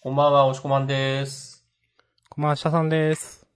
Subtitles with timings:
[0.00, 1.66] こんばんは、おしこまんです。
[2.28, 3.46] コマーシャさんです。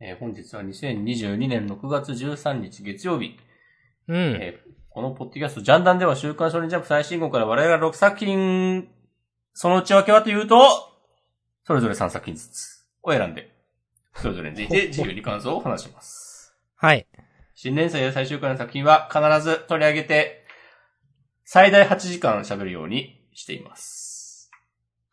[0.00, 3.36] えー本日は2022年6月13日月曜日。
[4.08, 4.16] うん。
[4.16, 8.88] えーこのポッドキャスト、ジャンダンでは週刊少年ジャンプ最新号から我々が6作品、
[9.52, 10.58] その内訳はというと、
[11.64, 13.52] それぞれ3作品ずつを選んで、
[14.16, 16.56] それぞれについて自由に感想を話します。
[16.74, 17.06] はい。
[17.54, 20.44] 新連載や最終回の作品は必ず取り上げて、
[21.44, 24.07] 最大8時間喋るようにしています。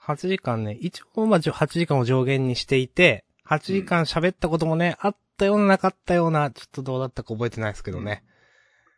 [0.06, 8.24] 8時間ね、一応まあ8時間を上限にしていて、8時間喋ったこともね、あったようななかったような、ちょっとどうだったか覚えてないですけどね。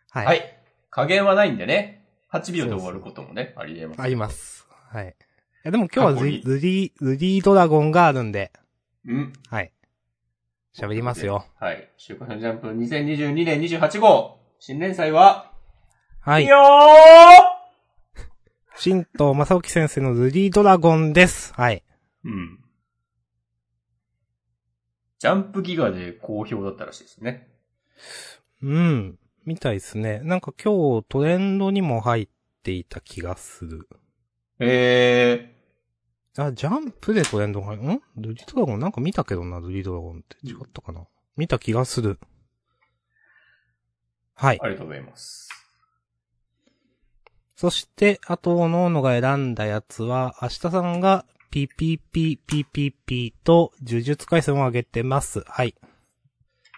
[0.09, 0.25] はい。
[0.25, 0.59] はい。
[0.89, 4.01] 加減はないんでね、8秒で終わることもね、あり得ます。
[4.01, 4.67] あります。
[4.89, 5.07] はい。
[5.07, 5.09] い
[5.63, 8.51] やでも今日はズリズリ、ズリードラゴンがあるんで、
[9.05, 9.33] うん。
[9.49, 9.71] はい。
[10.77, 11.45] 喋りますよ。
[11.59, 11.89] はい。
[11.97, 14.37] 週刊ジャンプ2022年28号。
[14.59, 15.51] 新連載は、
[16.19, 16.47] はいい。
[16.47, 16.57] よ
[18.79, 21.51] 新藤正幸先生のズリードラゴンです。
[21.55, 21.83] はい。
[22.23, 22.59] ーうん。
[25.17, 27.47] ジャンプギガで好評だったらしいですね。
[28.61, 29.17] うん。
[29.45, 30.19] みたいですね。
[30.19, 32.29] なんか今日トレンドにも入っ
[32.61, 33.89] ていた気がする。
[34.59, 35.55] え
[36.37, 38.01] あ、ジャンプでトレンドが、ん？
[38.15, 38.79] ドリドラゴン？
[38.79, 40.37] なんか見たけどな、ドリドラゴンって。
[40.47, 42.19] 違ったかな、見た気がする。
[44.35, 44.59] はいー、。
[44.61, 45.49] ありがとうございます。
[47.57, 55.43] そして、あと、おのおのが選んだやつは、明日さんが、ピピピピピピと、呪術回戦を上げてます。
[55.47, 55.73] はい。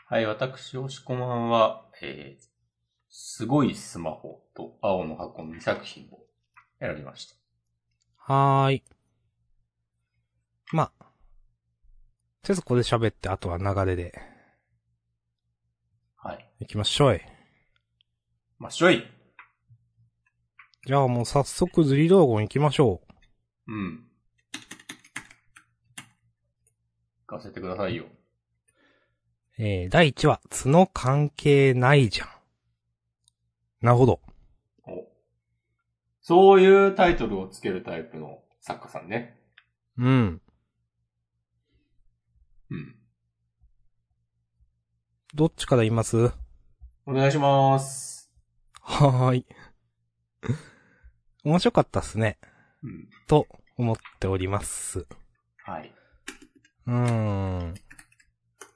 [0.07, 2.43] はい、私、押し込まんは、えー、
[3.09, 6.21] すごいスマホと青の箱の2作品を
[6.79, 7.35] 選びました。
[8.15, 8.83] はーい。
[10.71, 11.03] まあ。
[11.03, 14.17] とりあえずここで喋って、あとは流れで
[16.15, 16.49] はい。
[16.61, 17.19] 行きましょい。
[18.59, 19.18] まあ、しょい。
[20.85, 23.01] じゃあもう早速ズリドラゴン行きましょ
[23.67, 23.73] う。
[23.73, 24.05] うん。
[27.27, 28.05] 行かせてくださいよ。
[29.57, 32.29] えー、第1話、角関係ないじゃん。
[33.81, 34.21] なるほど。
[34.87, 35.05] お
[36.21, 39.37] そういうタイトルをつけるタイプの作家さんね。
[39.97, 40.41] うん。
[42.71, 42.95] うん。
[45.35, 46.17] どっちから言います？
[46.17, 46.33] は
[47.05, 48.31] お願いします。
[48.81, 49.45] ーい。
[51.43, 52.37] 面白かったっすね。
[52.83, 53.09] うん。
[53.27, 55.05] と思っております。
[55.63, 55.93] はい。
[56.85, 57.75] うーん。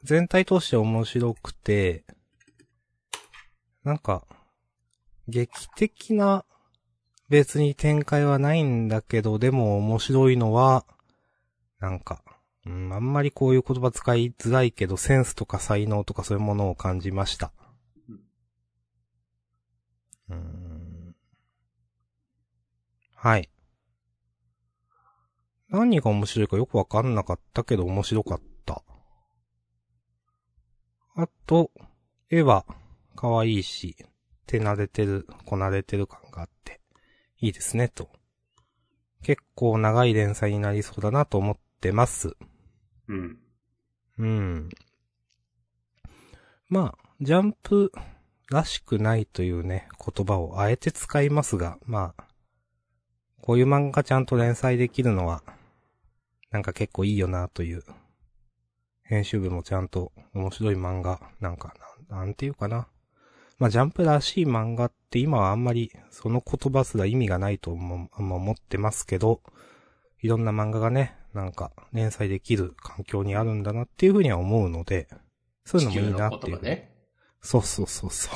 [0.04, 2.04] 全体通して面白くて、
[3.84, 4.26] なんか、
[5.28, 6.46] 劇的な
[7.30, 10.86] 別に展開はないんだけど、でも面白いのは、
[11.80, 12.22] なんか、
[12.66, 17.52] うん、あんまりこういう言葉使いづらいけど、センスとか才能とかそういうものを感じました。
[20.30, 20.63] うーん。
[23.24, 23.50] はい。
[25.70, 28.84] 何が面白いかよくわかんなかったけど面白かった。
[31.16, 31.72] あと、
[32.30, 32.66] 絵は
[33.16, 33.96] 可愛いし、
[34.46, 36.82] 手慣れてる、こなれてる感があって、
[37.40, 38.10] いいですね、と。
[39.22, 42.36] 結構長い連載になりそうだなと思ってます。
[43.08, 43.40] うん。
[44.18, 44.70] うん。
[46.68, 47.94] まあ、ジャンプ
[48.50, 52.33] らしくないというね、言葉をあえて使いますが、まあ、
[53.46, 55.44] こういう漫画ちゃんと連載できるのは、
[56.50, 57.84] なんか結構いいよなという。
[59.04, 61.74] 編集部もちゃんと面白い漫画、なんか
[62.10, 62.88] なん、なんていうかな。
[63.60, 69.42] まあ、ジャンプらしい漫画って今はあんまりその言葉すら意味がないと思あんま思ってますけど、
[70.22, 75.10] いろんな漫画がね、なんか連載できる環境にあるんだなっていうふうには思うので、
[75.66, 76.62] そういうのもいいなっていう。
[76.62, 76.96] ね。
[77.42, 78.30] そうそうそうそ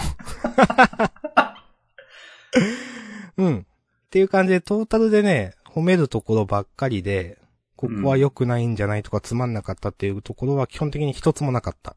[3.38, 3.42] う。
[3.46, 3.68] うん。
[4.08, 7.40] っていう感じで、トータルでね、褒めるところばっかりで、
[7.76, 11.96] ここは良くないんじゃないとかつまんなかったっていうところは基本的に一つもなかった。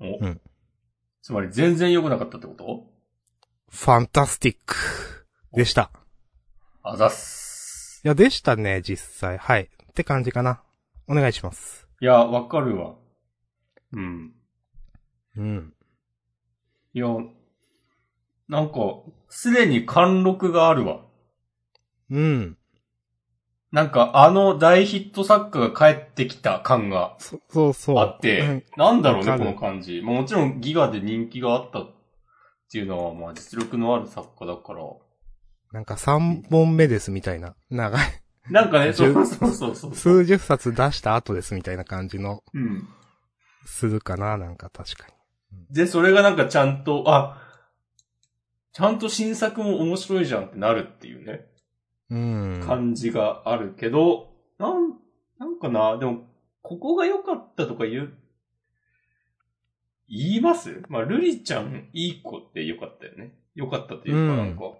[0.00, 0.40] おうん
[1.20, 2.86] つまり全然良くなかったってこと？
[3.68, 4.74] ファンタスティック
[5.52, 5.90] でした。
[6.82, 8.00] あざっす。
[8.02, 9.36] いや、でしたね、実際。
[9.36, 9.64] はい。
[9.64, 10.62] って感じかな。
[11.06, 11.86] お願いします。
[12.00, 12.94] いや、わかるわ。
[13.92, 14.32] うん。
[15.36, 15.74] うん。
[16.94, 17.06] いや、
[18.50, 18.74] なんか、
[19.28, 21.02] すでに貫禄があるわ。
[22.10, 22.58] うん。
[23.70, 27.98] なんか、あの大ヒット作家が帰ってきた感がそそうそう。
[28.00, 30.02] あって、なんだろうね、こわかるの感じ。
[30.02, 31.92] まあもちろんギガで人気があったっ
[32.72, 34.82] ていうのは、まあ実力のある作家だから。
[35.72, 37.54] なんか3本目ですみたいな。
[37.70, 38.22] 長い。
[38.50, 39.94] なんかね、 そ十うそうそうそう。
[39.94, 42.88] 数十冊出した後ですみたいな感じの、うん。
[43.64, 45.14] するかな、なんか確かに。
[45.72, 47.49] で、それがなんかちゃんと、あ、
[48.72, 51.46] ちゃんと新作も面白いじゃんってなるっていうね。
[52.10, 52.62] うん。
[52.64, 54.90] 感じがあるけど、なん、
[55.38, 56.28] なんかな、でも、
[56.62, 58.12] ここが良かったとか言う、
[60.08, 60.82] 言います？
[60.88, 63.32] まあ、ルリちゃんいい子って良かったよね。
[63.54, 64.72] 良かったっていうか、うんなんか、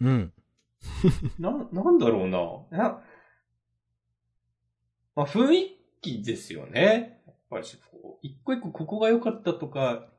[0.00, 0.32] うん。
[1.38, 2.78] な、なんだろうな。
[2.78, 3.02] な
[5.14, 7.22] まあ、雰囲気ですよね。
[7.26, 10.10] やっぱりこう、一個一個ここが良かったとか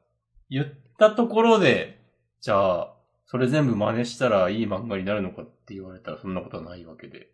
[0.49, 0.65] 言っ
[0.97, 2.01] たところで、
[2.41, 2.95] じゃあ、
[3.25, 7.31] それ全部真似したらいい漫画になるのかって言われたらそんなことはないわけで。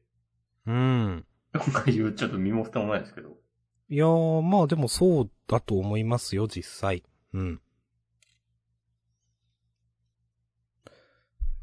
[0.65, 1.25] うん。
[1.53, 3.29] 今回言うちょっと身も蓋もないですけど。
[3.89, 7.03] いやー、まあでもそうだと思いますよ、実際。
[7.33, 7.61] うん。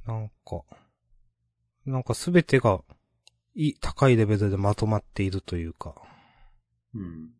[0.07, 0.63] なんか、
[1.87, 2.83] なんかすべてが、
[3.55, 5.95] いい、高いレベルでまとまっているというか。
[6.95, 7.31] うん。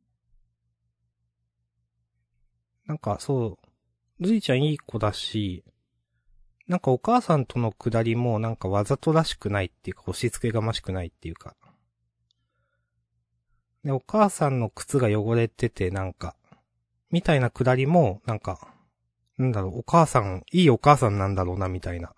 [2.87, 3.68] なんかそう、
[4.21, 5.65] ルイちゃんいい子だし、
[6.67, 11.57] なんかお母さんとのくだりもなんかわざとらしくないっていうか、押し付けがましくないっていうか。
[13.85, 16.37] で、お母さんの靴が汚れててなんか、
[17.11, 18.75] みたいなくだりも、なんか、
[19.39, 22.13] なんだろう、お母さん、いいお母さんなんだろうな、みたいな。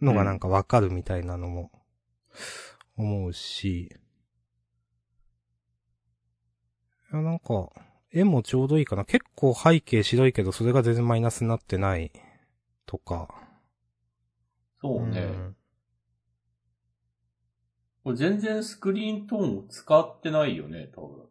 [0.00, 1.70] のがなんかわかるみたいなのも、
[2.96, 3.82] 思うし。
[3.82, 3.88] い
[7.12, 7.70] や、なんか、
[8.12, 9.04] 絵もちょうどいいかな。
[9.04, 12.12] 結構背景白いけど、それが全然マイナスになってない。
[12.84, 13.28] とか。
[14.80, 15.20] そうね。
[15.20, 15.56] ん
[18.04, 21.28] これ全然スクリーントーンを使ってないよね、多分。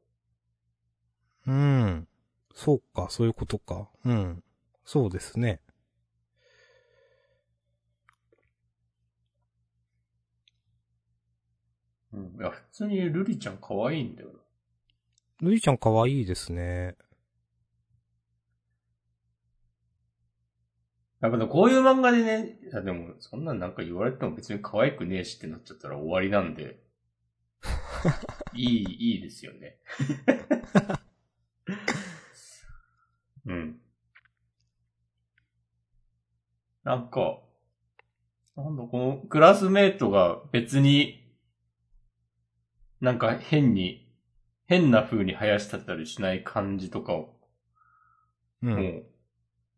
[1.48, 2.08] うん。
[2.56, 3.90] そうか、そういうことか。
[4.06, 4.44] うん。
[4.86, 5.60] そうですね。
[12.14, 12.36] うん。
[12.40, 14.41] いや、普通にルリちゃん可愛いんだよな。
[15.42, 16.96] ルイちゃん可愛いですね。
[21.20, 26.80] やっぱねこういう漫画でね、いやでも、そんなんなんか言われても別に可愛くねえしってなっちゃったら終わりなんで。
[28.54, 28.84] いい、
[29.14, 29.78] いいですよね。
[33.46, 33.82] うん。
[36.84, 37.40] なんか、
[38.56, 41.36] なんだ、このクラスメイトが別に、
[43.00, 44.01] なんか変に、
[44.72, 47.36] 変な風に生やしたりしない感じとかを、
[48.64, 48.74] うん。
[48.74, 49.06] もう、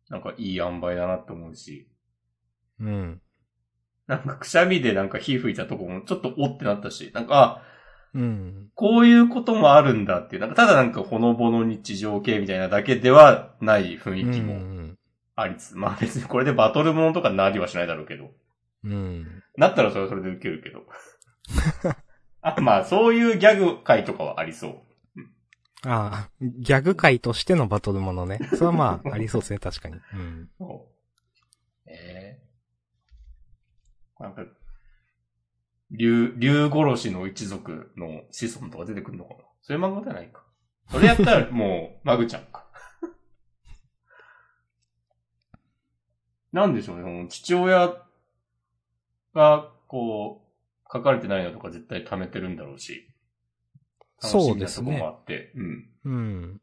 [0.08, 1.88] なんかいい塩梅だなって思うし、
[2.78, 3.20] うん。
[4.06, 7.62] なんかくしゃみでなんか火吹いたとこもちょっとおってなったし、なんか、あ
[8.14, 8.70] うん。
[8.76, 14.98] こういうこともあるんだっていう、なんかただなんかほのぼの日常系みたいなだけではない雰囲気うもん。
[15.34, 18.30] ありつつ、まあ別にこれでバトルものとかなりはしないだろうけど、
[18.84, 19.42] うん。
[19.56, 20.84] なったらそれはそれで受けるけど。
[22.44, 24.76] あまあそういうギャグ回とかはありそう。
[25.86, 28.38] ああ、ギャグ界としてのバトルものね。
[28.52, 29.96] それはまあ、ありそうですね、確かに。
[29.96, 30.50] うん。
[30.58, 30.88] そ
[31.86, 32.44] うええ
[34.22, 34.44] なんか、
[35.90, 40.42] 竜、竜殺しの一族の子孫とか出てくるのかなそういう漫画じゃないか。
[40.90, 42.66] それやったらもう、マグちゃんか。
[46.52, 47.94] なんでしょうね、父親
[49.34, 50.43] が、こう、
[50.94, 53.10] 書かれてないのとか絶対貯めてるんだろうし。
[54.20, 55.88] そうみなとこもあって、うん。
[56.04, 56.60] うん。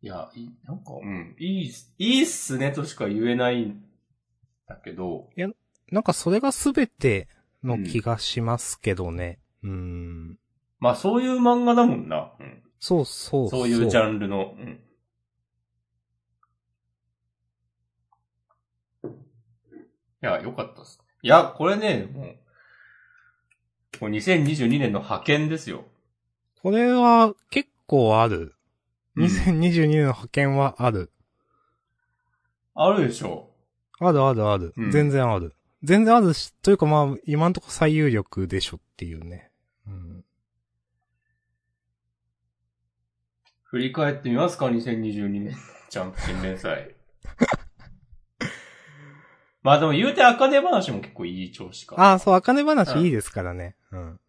[0.00, 3.84] いや、いなんか、うん、いいっす、いいっすねとしか言えないん
[4.66, 5.28] だけど、
[5.90, 7.28] なんかそれが全て
[7.62, 9.40] の気がしますけどね。
[9.62, 10.38] うん。
[10.78, 12.32] まあそういう漫画だもんな。
[12.38, 14.54] うん、そうそうそういうジャンルの。
[14.58, 14.80] うん、
[20.24, 21.00] や、よかったっす。
[21.22, 22.36] いや、これね、もう、
[23.98, 25.84] これ2022年の派遣ですよ。
[26.62, 28.54] これは結構ある。
[29.16, 31.12] うん2022年の派遣はある。
[32.74, 33.50] あるでしょ
[34.00, 34.72] あるあるある。
[34.76, 35.54] うん全然ある。
[35.84, 39.50] 全然あるし、というかまあ、今んとこ最有力でしょっていうね。
[39.86, 40.24] うん。
[43.64, 45.52] 振り返ってみますか ?2022 年の
[45.90, 46.94] ジャンプ新連載。
[49.64, 51.96] まあでも言うて、赤根話も結構いい調子か。
[51.98, 53.74] ああ、そう、あかね話いいですからね。
[53.92, 54.20] うん。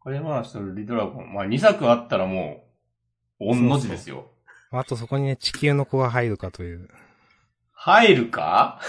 [0.00, 1.32] 赤根話とリドラゴン。
[1.32, 2.66] まあ2作あったらも
[3.40, 4.26] う、御の字ですよ。
[4.70, 6.90] あとそこにね、地球の子が入るかという。
[7.72, 8.80] 入るか？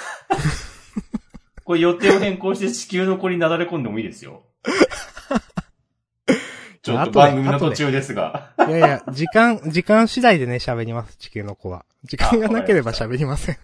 [1.63, 4.43] これ予定を変更して地球の子になだれ込んでもいいですよ。
[6.81, 8.51] ちょっと番組の途中ですが。
[8.67, 11.85] いやいや、時間、時間次第でね、喋ります、地球の子は。
[12.03, 13.57] 時間がなければ喋りません。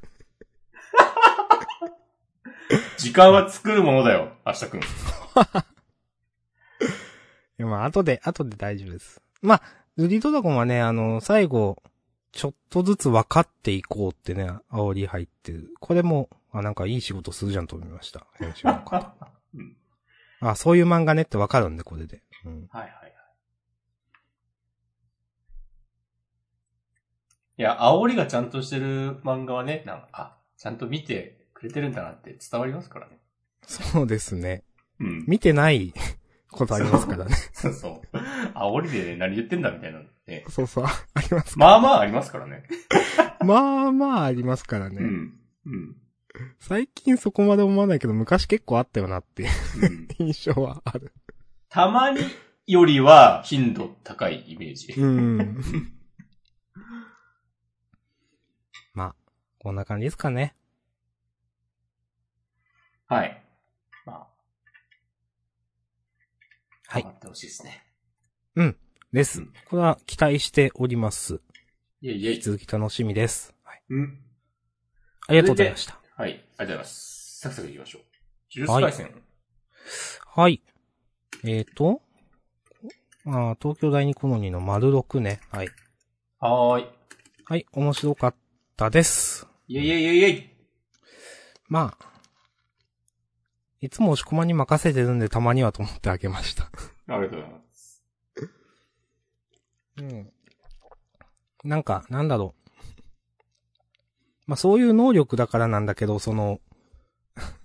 [2.98, 4.80] 時間は作るものだよ、明日くん。
[4.82, 4.84] い
[7.58, 9.22] や、まあ、後で、後で大丈夫です。
[9.42, 9.62] まあ、
[9.98, 11.82] ルリドラゴンはね、あの、最後、
[12.32, 15.74] ちょっとずつ分かっていこうってね、煽り入ってる。
[15.80, 18.26] これも、あ、なんかいい仕事するじゃんと思いました。
[18.36, 19.14] 編集の方。
[19.54, 19.78] うん。
[20.40, 22.24] あ、そういう漫画ねって分かるんで、これで。
[22.46, 22.68] うん。
[22.72, 23.14] はいはいはい。
[27.56, 33.18] いや、煽りがちゃんとしてる漫画はね、なんか、あ、ちゃんと見てくれてるんだなって伝わりますからね。
[33.66, 34.66] そうですね。
[35.00, 35.24] うん。
[35.28, 35.94] 見てない
[36.52, 37.34] ことありますからね。
[37.54, 38.18] そうそう。
[38.54, 40.44] 煽りで何言ってんだみたいなのね。
[40.50, 40.86] そうそう。
[40.86, 40.90] あ
[41.22, 41.58] ります。
[41.58, 42.66] まあまあありますからね。
[43.46, 44.98] まあまあありますからね。
[45.00, 45.40] うん。
[45.66, 45.96] うん。
[46.60, 49.50] 最近そこまで思わないけど、昔結構あったよなっていう
[49.84, 50.10] うん。
[50.20, 51.14] 印象はある。
[51.70, 52.20] たまに
[52.68, 54.92] よりは頻度高いイメージ。
[55.00, 55.64] うん。
[58.94, 59.16] まあ、
[59.60, 60.58] こんな感じですかね。
[63.14, 63.44] はい。
[64.06, 64.28] まあ。
[66.88, 67.84] はい頑張ってほしいですね。
[69.14, 69.54] ですうん。
[69.70, 71.40] これは期待しております。
[72.02, 72.42] いえいえ引き。
[72.42, 73.54] 続き楽しみです。
[73.64, 73.82] はい。
[73.92, 74.20] うん。
[75.28, 76.00] ありがとうございました。
[76.18, 76.32] はい。
[76.32, 77.40] ありがとうございます。
[77.40, 78.02] サクサクいきましょう。
[78.56, 79.24] 呪術回戦。
[80.36, 80.62] はい。
[81.46, 82.02] えーと、
[83.28, 85.42] あー東京第二コロニーの丸6ね。
[85.52, 85.70] はい。
[86.40, 86.88] はーい。
[87.46, 88.36] はい、面白かっ
[88.76, 89.48] たです。
[89.68, 90.50] イェイイェイイェイイェイ
[91.68, 92.13] まあ、
[93.84, 96.70] いつも押し込まに任せてるんでたまにはと思ってあげました。
[97.10, 98.04] ありがとうございます。
[99.98, 100.32] うん。
[101.66, 102.70] なんか、なんだろう。
[104.48, 106.62] まあそういう能力だからなんだけど、その、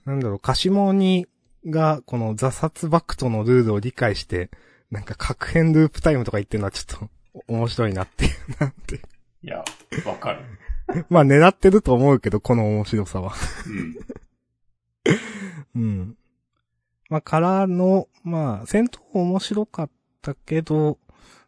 [0.06, 1.28] なんだろう、カシモニ
[1.64, 4.50] が、このザ殺バクトのルールを理解して、
[4.90, 7.08] なんか核変ループタイムとか言ってるのはちょっと
[7.46, 8.96] 面白いなっていう、なんて。
[8.96, 9.64] いや、
[10.04, 10.40] わかる。
[11.10, 13.34] まあ狙ってると思うけど、この面白さは。
[13.68, 13.96] うん。
[15.74, 16.16] うん。
[17.08, 19.90] まあ、からの、まあ、戦闘面白かっ
[20.20, 20.98] たけど、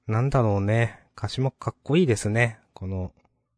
[0.07, 0.99] なんだろうね。
[1.16, 2.59] 歌詞もかっこいいですね。
[2.73, 3.12] この、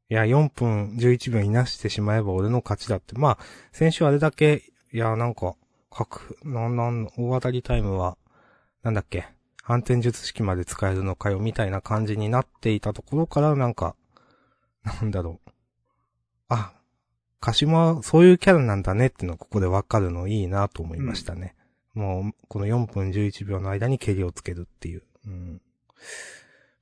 [0.08, 3.14] いや、4分11秒いなしてしまえば俺の勝ちだって。
[3.16, 3.38] まあ、
[3.72, 5.54] 先週あれだけ、いや、なんか、
[5.90, 8.18] 各、なんなん、大当たりタイムは、
[8.82, 9.28] なんだっけ、
[9.62, 13.94] 反転術式まで使えるのかよ、みたいな感じになっていたところから、なんか、
[14.82, 15.50] なんだろう。
[16.48, 16.72] あ、
[17.42, 21.56] 鹿島はそういうキャラなんだねっていうのがここでわかるのいいなと思いましたね。
[21.92, 25.02] もう、この4分11秒の間に蹴りをつけるっていう。
[25.26, 25.60] うん。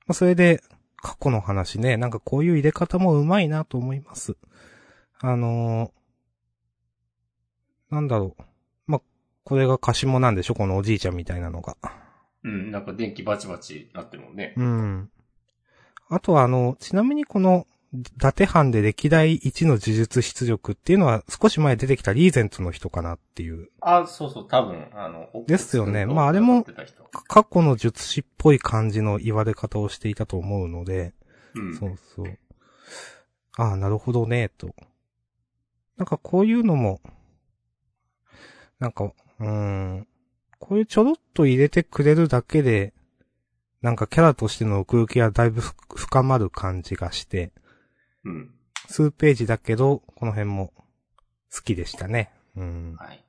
[0.05, 0.61] まあ、それで、
[0.97, 4.37] 過去の話ね、なんかこういう入れ方もうまいなと思います。
[5.19, 5.91] あのー
[7.93, 8.43] なんだろう。
[8.87, 9.01] まあ、
[9.43, 10.53] これが鹿島なんでしょ？
[10.53, 11.75] このおじいちゃんみたいなのが。
[12.43, 14.53] うん、なんか電気バチバチなってるもんね。
[14.55, 15.09] うん。
[16.07, 23.69] あとはあの、ちなみにこの、伊達藩で歴代一の呪術出力っていうのは少し前出てきたリーゼントの人かなっていう。
[23.81, 26.65] あ、そうそう、多分、あの、ですよねまああれも
[27.27, 31.13] 過去の術師っぽい感じの言われ方をしていたと思うので、
[31.53, 31.75] うん。
[31.77, 32.39] そうそう。
[33.57, 34.73] ああ、なるほどね、と。
[35.97, 37.01] なんかこういうのも、
[38.79, 40.07] なんか、うーん、
[40.59, 42.93] こういうちょろっと入れてくれるだけで、
[43.81, 47.51] なんかキャラとしての奥行きがだいぶふ深まる感じがして、
[48.25, 48.53] うん。
[48.87, 50.73] 数ページだけど、この辺も
[51.53, 52.31] 好きでしたね。
[52.55, 52.95] うん。
[52.97, 53.23] はい。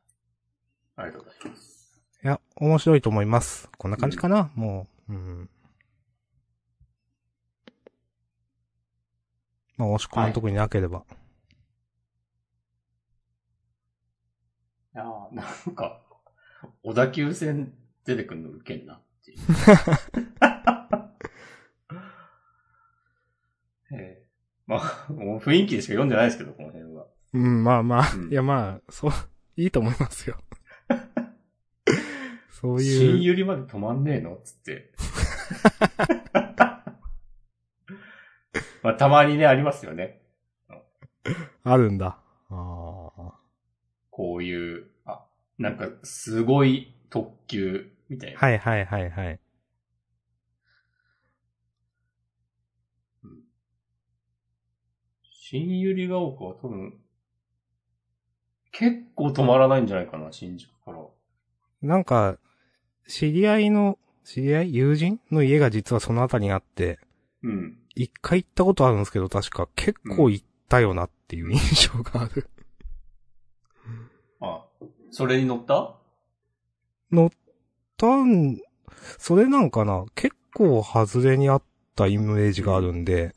[0.97, 2.01] ありがとうございます。
[2.25, 3.69] いや、面白いと思います。
[3.79, 5.13] こんな感じかな、もう。
[5.13, 5.51] うん。
[9.77, 11.05] まあ、押し込むとこになければ。
[14.95, 16.01] いやーなんか、
[16.83, 17.73] 小田急線
[18.05, 19.39] 出てくるのウケんなっていう。
[23.95, 24.22] ええ
[24.73, 27.07] まあ、もう雰囲気でしか読んでないですけど、この辺は。
[27.35, 29.13] うん、まあまあ、うんいやまあ、そう、
[29.57, 30.39] いいと思いますよ。
[32.51, 34.93] そう新いう、百合まで止まんねえのつって。
[38.83, 40.23] まあ、たまにね、ありますよね。
[41.65, 42.19] あるんだ。
[42.51, 43.35] ああ。
[44.11, 45.25] こういう、あ、
[45.59, 48.39] なんか、すごい特急みたいな。
[48.39, 49.41] はいはいはいはい。
[55.53, 56.95] 新百合ヶ丘は多分、
[58.73, 60.99] 結構止まらないんじゃないかな、新宿から。
[61.83, 62.39] なんか、
[63.07, 64.75] 知り合いの、知り合い？
[64.75, 65.21] 友人？
[65.31, 66.99] の家が実はそのあたりにあって、
[67.43, 67.77] うん。
[67.95, 72.49] 一回行ったことあるんですけど、確か結構行ったよなっていう印象がある。
[74.41, 74.65] あ、
[75.11, 75.99] それに乗った？
[77.11, 77.31] 乗っ
[77.99, 78.57] たん、
[79.19, 81.63] それなんかな結構外れにあっ
[81.95, 83.35] たイメージがあるんで、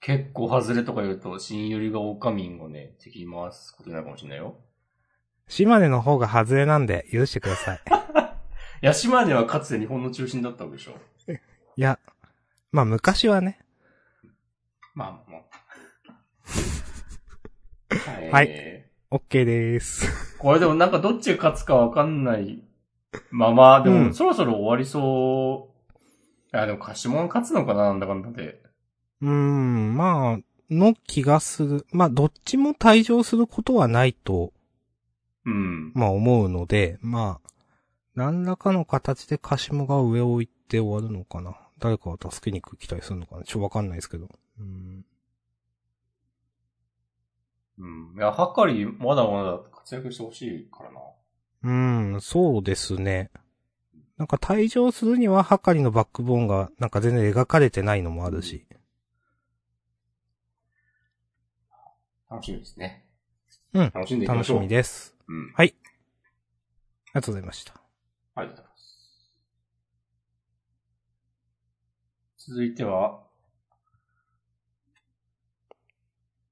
[0.00, 4.56] 結構外れとか言うと、新百合ヶ丘民をね、敵に回すことになるかもしれないよ。
[5.48, 7.80] 島根の方が外れなんで許してください。
[8.82, 10.94] いや、島根はかつて日本の中心だったわけでしょ。
[11.76, 11.98] いや、
[12.72, 13.60] まあ昔はね。
[14.94, 15.42] まあまあまあ。
[18.36, 20.36] はいえ OK でーす。
[20.36, 22.62] ーこれでもなんかどっちが勝つかわかんない
[23.30, 25.74] まま、でうんもそろそろ終わりそ
[26.52, 26.56] う。
[26.56, 28.62] あ、でもカシモン勝つのかななんだかんだで。
[29.22, 30.38] うーん、まあ、
[30.70, 31.86] の気がする。
[31.92, 34.52] まあ、どっちも退場することはないと、
[35.44, 35.92] うん。
[35.94, 37.50] まあ思うので、まあ、
[38.14, 41.56] 何らかの形でカシモが上を行って終わるのかな。
[41.78, 43.42] 誰かを助けに行く期待するのかな。
[43.44, 44.28] ちょわかんないですけど。
[44.58, 45.04] うん。
[47.78, 48.14] うん。
[48.16, 51.00] いや、はかり、まだまだ活躍してほしいからな。
[51.62, 53.30] うん、そうですね。
[54.18, 58.66] なんか退場するには、はかりのバックボーンが、なんか全然描かれてないのもあるし。
[62.30, 63.04] 楽しみですね。
[63.74, 64.56] うん楽しんでいきましょう。
[64.58, 65.16] 楽しみです。
[65.26, 65.52] うん。
[65.56, 65.74] あり
[67.12, 67.74] がとうございました。
[68.36, 68.80] ありがとうございます。
[72.38, 73.20] 続いては、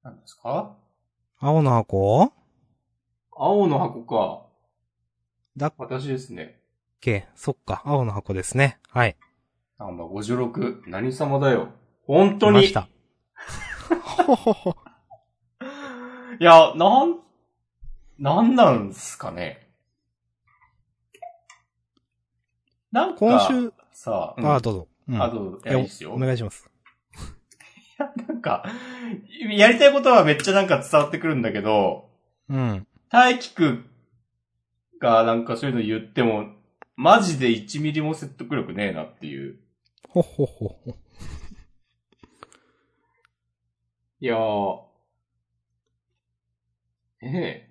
[0.03, 0.77] 何ですか？
[1.39, 2.33] 青の箱？
[3.37, 4.47] 青の箱か。
[5.57, 6.61] だっ私ですね。
[7.01, 8.81] けそっか、青の箱ですね。
[8.89, 9.17] はい。
[9.79, 11.69] ナンバー56、何様だよ。
[12.05, 12.63] 本当に。
[12.63, 12.89] 来ました。
[14.25, 14.77] ほほほ。
[16.41, 17.19] いや、なん、
[18.19, 19.69] なんなんすかね。
[22.93, 24.89] なんか、今週、さ、うんああ、どうぞ。
[25.09, 26.13] うんあ、どうぞ、いや、いいっすよ。
[26.13, 26.71] お願いします。
[27.99, 28.65] なんか、
[29.51, 32.09] やりたいことはめっちゃなんか伝わってくるんだけど、
[32.49, 32.87] うん。
[33.11, 33.91] 大輝くん
[35.01, 36.47] がなんかそういうの言っても、
[36.95, 39.59] マジで1ミリも説得力ねえなっていう。
[40.09, 40.97] ほほほほ。
[44.21, 44.88] いやー、
[47.23, 47.69] ええ。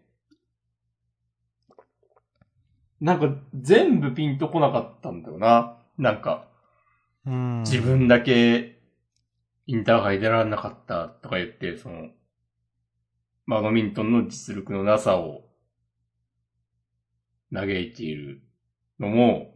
[2.99, 5.77] なんか全部ピンとこなかったんだよな。
[5.97, 6.47] なんか、
[7.25, 7.59] うん。
[7.61, 8.79] 自分だけ
[9.67, 12.09] インターハイ出られなかったとか言って、その、
[13.47, 15.43] バドミントンの実力のなさを
[17.53, 18.41] 嘆いている
[18.99, 19.53] のも、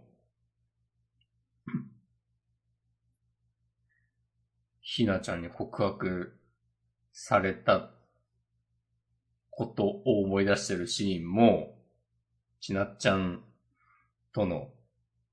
[4.81, 6.37] ひなちゃんに告白
[7.13, 7.90] された
[9.51, 11.75] ことを思い出してるシーンも、
[12.59, 13.43] ちなっちゃん
[14.33, 14.69] との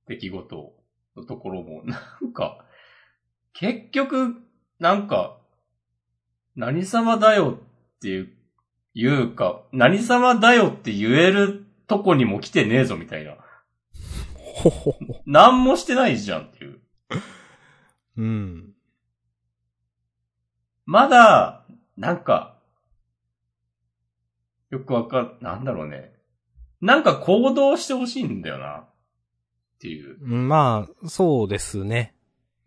[0.07, 0.73] 出来事
[1.17, 2.65] のところも、なんか、
[3.53, 4.37] 結局、
[4.79, 5.39] なんか、
[6.57, 7.59] 何様だよ
[7.97, 8.29] っていう、
[8.95, 13.37] いうか、何様だよって言えるとこにも来てねえぞみたいな。
[14.35, 14.99] ほほほ。
[15.25, 16.81] 何もしてないじゃんっていう。
[18.17, 18.73] うん。
[20.85, 21.65] まだ、
[21.97, 22.58] なんか、
[24.71, 26.13] よくわかん、なんだろうね。
[26.81, 28.89] なんか行動してほしいんだよな。
[29.79, 30.19] っていう。
[30.21, 32.15] まあ、そうですね。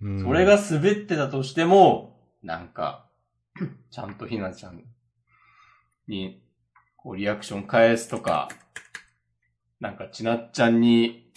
[0.01, 3.09] うん、それが滑ってたとしても、なんか、
[3.91, 4.83] ちゃんとひなちゃん
[6.07, 6.41] に、
[6.95, 8.49] こうリアクション返すとか、
[9.79, 11.31] なんかちなっちゃんに、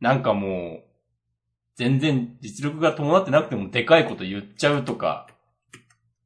[0.00, 0.84] なんかもう、
[1.76, 5.28] 全然実力が伴ってなくてもでかいこと言っちゃうとか、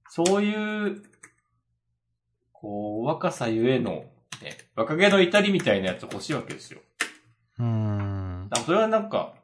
[0.09, 1.03] そういう、
[2.61, 4.05] こう、若さゆえの、
[4.43, 6.81] ね、若気の至りみたいなやつ欲しいわけですよ。
[7.59, 8.49] うん。
[8.51, 9.35] だからそれはなんか、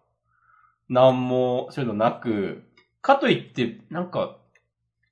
[0.89, 2.65] なんも、そういうのなく、
[3.01, 4.39] かといって、なんか、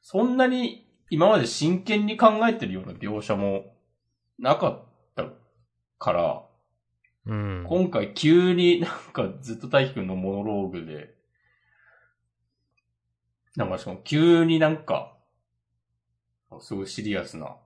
[0.02, 3.74] そんなに今まで真剣に考えてるような描写も
[4.38, 4.82] なかっ
[5.16, 5.26] た
[5.98, 6.42] から、
[7.26, 7.64] うん。
[7.68, 11.14] 今回急になんかずっと大輝くんのモノローグで、
[13.56, 15.16] なんかしかも急になんか、
[16.60, 17.56] すごいシリアスな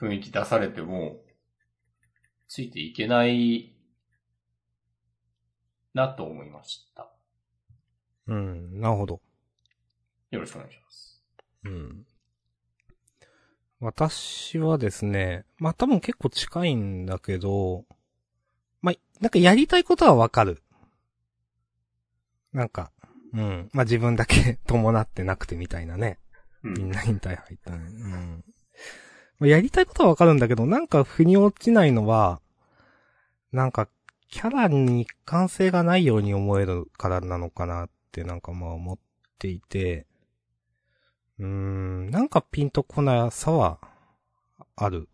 [0.00, 1.20] 雰囲気出されても、
[2.46, 3.74] ついていけない
[5.94, 7.10] なと思いました。
[8.26, 8.80] うん。
[8.80, 9.20] なるほど。
[10.30, 11.24] よろしくお願いします。
[11.64, 12.06] うん。
[13.80, 17.84] 私はですね、まあ多分結構近いんだけど、
[18.82, 20.62] まあ、なんかやりたいことはわかる。
[22.52, 22.90] なんか、
[23.32, 23.70] うん。
[23.72, 26.18] まあ自分だけ 伴ってなくてみたいなね。
[26.62, 26.74] うん。
[26.74, 27.78] みんな引退入ったね。
[27.78, 28.44] うん。
[29.38, 32.40] まあ、やりたいことはわかるんだけど、なんか腑に落ちないのは、
[33.52, 33.88] なんか、
[34.28, 38.98] キャラに一貫性がないように思えるからなのかなってなんかまあ思っ
[39.38, 40.06] ていて、
[41.38, 43.78] うーん、なんかピンとこなさは、
[44.76, 45.08] ある、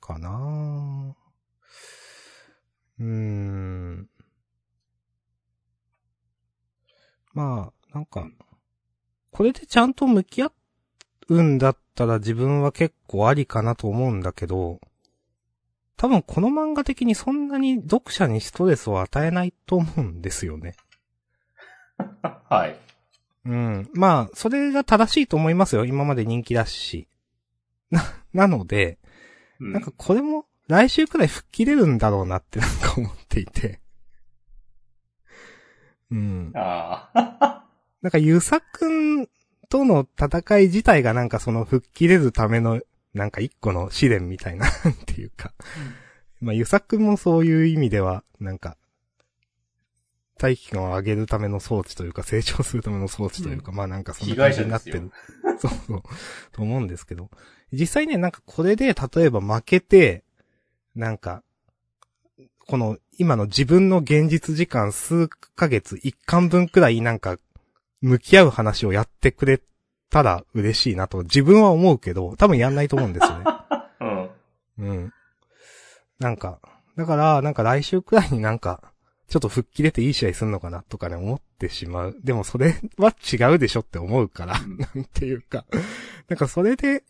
[0.00, 1.16] かな
[2.98, 4.08] うーん。
[7.32, 8.28] まあ、なんか、
[9.30, 10.52] これでちゃんと向き合
[11.28, 14.78] うんだったら自分は結構ありかなと思うんだけど、
[15.96, 20.76] 多分この漫画的にそんなに読者にストレスを与えないと思うんですよね。
[22.22, 22.76] はい。
[23.44, 23.90] うん。
[23.94, 25.84] まあ、それが正しいと思いますよ。
[25.84, 27.08] 今まで人気だし。
[27.90, 28.98] な、なので、
[29.58, 33.80] うんなんかこれも来週くらい吹っ切れるんだろうなってなんか思っていて。
[36.12, 36.52] うん。
[36.54, 37.64] ああ。
[38.02, 39.28] なんかゆさくん
[39.68, 42.80] との戦い自体がなんかその吹っ切れるための
[43.14, 44.70] なんか一個の試練みたいなっ
[45.06, 45.52] ていうか。
[46.40, 48.76] まあゆさくんもそういう意味ではなんか
[50.38, 55.10] 大気感を上げるための装置というか成長するための装置というか、まあなんかそんな感じになってる。
[55.58, 56.02] そうそう。
[56.52, 57.28] と思うんですけど。
[57.72, 60.24] 実際ね、なんかこれで例えば負けて、
[60.94, 61.42] なんか、
[62.66, 67.36] この今の自分の現実時間数ヶ月、一巻分くらいなんか、
[68.00, 69.60] 向き合う話をやってくれ
[70.10, 73.44] たら嬉しいなと自分は思うけど、多分やんないと思うんですよね。
[74.78, 74.90] うん。
[74.90, 75.12] うん。
[76.18, 76.60] なんか、
[76.96, 78.92] だから、なんか来週くらいになんか、
[79.28, 82.16] ちょっと吹っ切れていい試合すんのかなとかね、思ってしまう。
[82.24, 85.66] でもそれは違うでしょって思うから、うんなんていうか。
[86.28, 87.04] なんかそれで、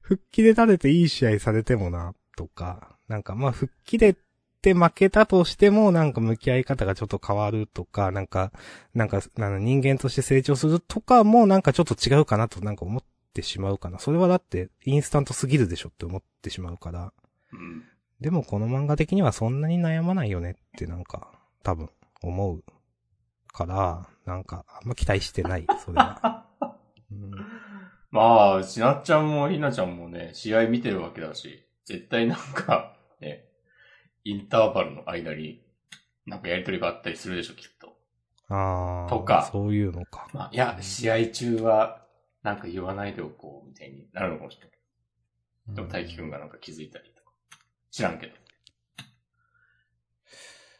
[0.00, 4.16] 吹っ切れられていい試合されてもな、とか、なんかまあ吹っ切れ
[4.64, 8.50] て負けたとしても、なんか向き合い方がちょっと変わるとか、なんか、
[8.94, 13.02] なんか、人間として成長するとかもなんかちょっと違うかなとなんか思っ
[13.34, 13.98] てしまうかな。
[13.98, 17.12] それはだってインスタントすぎるでしょって思ってしまうから。
[17.52, 17.84] うん。
[18.20, 21.30] でもこの漫画的にはそんなに悩まないよねってなんか、
[21.62, 21.90] 多分、
[22.22, 22.64] 思う。
[23.54, 26.46] から、なんか、あんま期待してない、それは。
[27.12, 27.30] うん、
[28.10, 32.93] まあ、ちなっちゃんもひなちゃんもね、試合見てるわけだし、絶対なんか、ね、
[34.24, 35.62] インターバルの間に、
[36.26, 37.96] なんかやりとりがあったりするでしょ、きっと。
[38.48, 39.10] ああ。
[39.10, 40.28] とかそういうのか。
[40.32, 42.02] まあ、いや、試合中は、
[42.42, 45.76] なんか言わないでおこう、みたいになるのかもしれない。
[45.76, 47.30] でも大輝くんがなんか気づいたりとか。
[47.90, 48.34] 知らんけど。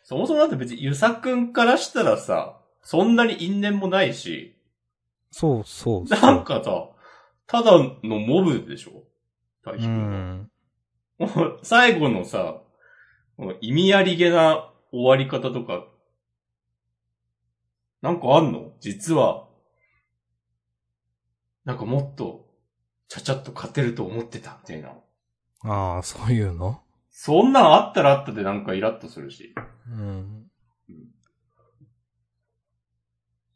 [0.02, 4.54] そもそもだって別にゆさくんからしたらさ、そんなに因縁もないし、
[5.30, 6.20] そうそうそう。
[6.20, 6.90] なんかさ、
[7.46, 9.04] ただのモブでしょ
[9.64, 10.50] 大う輝くん
[11.18, 11.59] は。
[11.64, 12.61] 最後のさ、
[13.60, 15.86] 意味ありげな終わり方とか、
[18.02, 18.72] なんかあんの？
[18.80, 19.48] 実は、
[21.64, 22.46] なんかもっと、
[23.08, 24.90] ちゃちゃっと勝てると思ってた、みたいな。
[25.62, 26.82] ああ、そういうの？
[27.10, 29.54] そんなんあったらあったでなんかイラッとするし。
[29.88, 30.50] うん。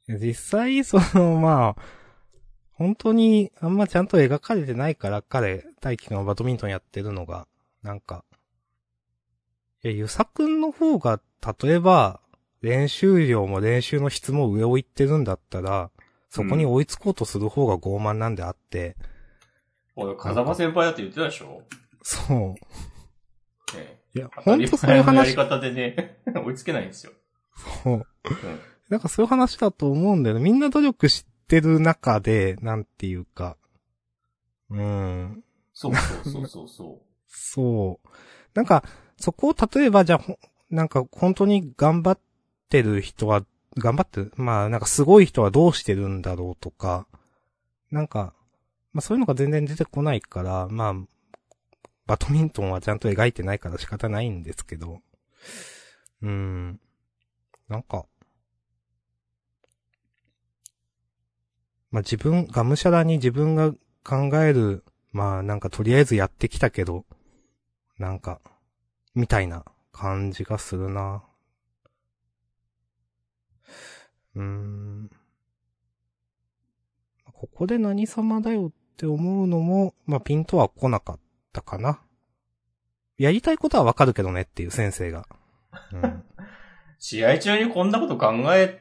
[0.08, 1.82] 実際、その、まあ、
[2.72, 7.46] 本当にあんまちゃんと描かれてないから、彼、大輝がバドミントンやってるのが、
[7.82, 8.24] なんか、
[9.84, 11.20] いや、ゆさくんの方が、
[11.62, 12.20] 例えば、
[12.62, 15.90] 練習量も練習の質も上を行ってるんだったら、
[16.30, 18.96] そこに追いつこうとする方が傲慢なんであって、
[19.94, 21.62] 俺、風間先輩だって言ってたでしょ？
[22.02, 23.76] そう。
[23.76, 27.12] ねいや、当たり本当そういう前のやり話、方でね、 追いつけないんですよ。
[27.84, 27.94] そう。
[27.94, 28.04] うん。
[28.88, 30.42] なんかそういう話だと思うんだよね。
[30.42, 33.56] みんな努力してる中で、なんていうか。
[34.70, 35.44] うん。
[35.72, 38.08] そうそうそうそうそ そう。
[38.54, 38.82] なんか、
[39.18, 40.20] そこを例えばじゃあ、
[40.70, 42.18] なんか本当に頑張っ
[42.68, 43.44] てる人は、
[43.76, 47.06] 頑張ってるまあなんかすごい人はどうしてるんだろうとか、
[47.90, 48.34] なんか、
[48.92, 50.94] まあそういうのが全然出てこないから、まあ、
[52.06, 55.00] バドミントンはちゃんと描いてないから仕方ないんですけど、
[56.22, 56.80] うーん。
[57.68, 58.06] なんか、
[61.90, 63.72] まあ自分、がむしゃらに自分が
[64.04, 67.04] 考える、まあなんかとりあえずやってきたけど、
[67.98, 68.40] なんか、
[69.18, 71.24] みたいな感じがするな。
[74.36, 75.10] うーん。
[77.32, 81.18] ここで何様だよって思うのも、まあピンとは来なかっ
[81.52, 81.98] たかな。
[83.16, 85.26] やりたいことはわかるけどねっていう先生が。
[85.92, 86.22] うん。
[87.00, 88.80] 試合中にこんなこと考え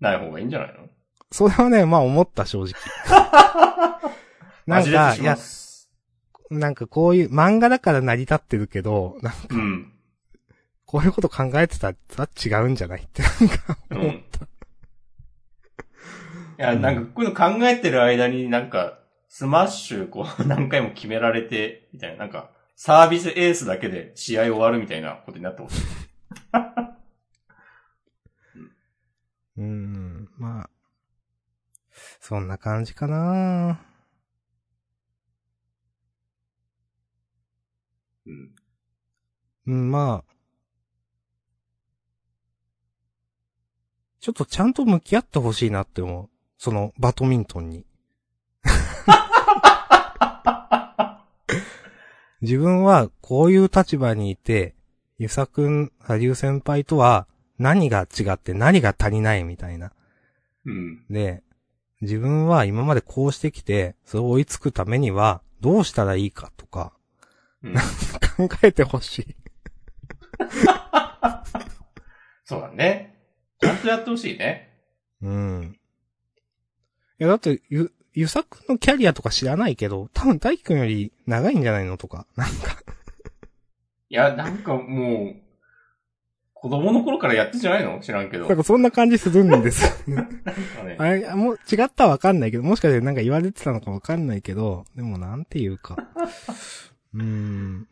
[0.00, 0.88] ない方がいいんじゃないの？
[1.30, 2.72] それはね、まあ思った正直。
[4.66, 5.36] なんか、いや。
[6.58, 9.92] なんかこういう漫画だから成り立ってるけど、なんかうん。
[10.86, 13.02] こういうこと考えてたら違うんじゃない？
[13.02, 14.44] ってなんか思った。
[14.44, 14.48] い
[16.58, 25.82] や、なんか、こういうの考えてる間になんか、スマッシュ、こう、 何回も決められて、みたいな、なんか、サービスエースだけで試合終わるみたいなことになってほしい。
[29.56, 30.70] うーん、まあ、
[32.20, 33.80] そんな感じかな
[38.26, 38.54] うん。
[39.66, 40.32] うん、まあ、
[44.20, 46.30] ちょっとちゃんと向き合ってほしいなって思う。
[46.58, 47.84] その、バドミントンに。
[52.40, 54.74] 自分はこういう立場にいて、
[55.18, 59.92] ゆさくん、ありゅう先輩とは何が違って何が足りないみたいな。
[60.66, 61.04] うん。
[61.08, 61.44] で、
[62.00, 67.01] 自分は今までこうしてきて、それを追いつくためには、どうしたらいいかとか、うん。
[68.36, 69.36] 考えてほしい？
[72.44, 73.14] そうだね。
[73.60, 74.68] ちゃんとやってほしいね。
[75.22, 75.78] うん。
[77.20, 82.26] いや、だって、ゆ、ゆさくんのキャリアとか知らないけど、多分大輝くんより長いんじゃないのとか。
[82.36, 82.54] なんか、
[84.10, 85.36] いや、なんかもう、
[86.54, 88.00] 子供の頃からやってんじゃないの？
[88.00, 88.46] 知らんけど。
[88.48, 90.04] なんかそんな感じするんです。
[90.06, 95.96] かねあれ、もう違ったらわかんないけど、もしかしてなんか言われてたのかわかんないけど、でもなんていうか。
[97.14, 97.88] うーん。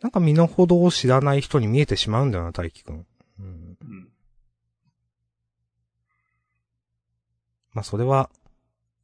[0.00, 3.06] なんか身の程を知らない人に見えてしまうんだよな、大輝くん。
[3.40, 3.78] うん。
[3.80, 4.08] うん。
[7.72, 8.30] まあそれは、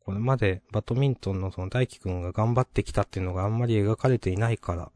[0.04, 4.90] これまでバドミントンのその大輝くんが頑張ってきたっていうのがあんまり描かれていないから、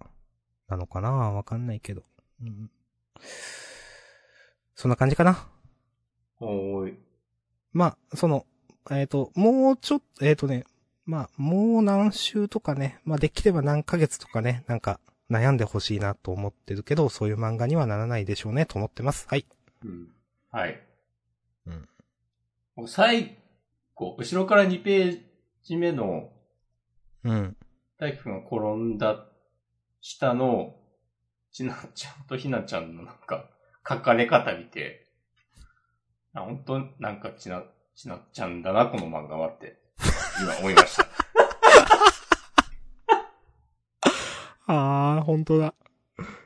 [0.68, 2.02] なのかなわかんないけど。
[2.42, 2.70] うん。
[4.74, 5.48] そんな感じかな？
[6.40, 6.98] おーい。
[7.72, 8.46] まあ、その、
[8.90, 10.64] えっ、と、もうちょっと、えっ、とね、
[11.06, 14.98] まあ、もう何週とかね、まあできれば何ヶ月とかね、なんか
[15.30, 19.26] 悩んでほしいなと思ってるけど、そういう漫画にはならないでしょうねと思ってます。
[19.28, 19.46] はい。
[19.84, 20.08] うん。
[20.50, 20.80] はい。
[21.66, 22.88] うん。
[22.88, 23.38] 最
[23.94, 25.22] 後、後ろから2ペー
[25.62, 26.32] ジ目の
[27.24, 27.56] うん。
[27.98, 29.26] 大輝くんが転んだ
[30.00, 30.76] 下の、
[31.52, 33.48] ちなちゃんとひなちゃんのなんか、
[33.88, 35.06] 書かれ方見て、
[36.34, 37.64] あ、本当なんかちな、
[37.94, 39.80] ちなちゃんだな、この漫画はって、
[40.40, 41.06] 今思いました。
[44.68, 45.74] あー、本当だ。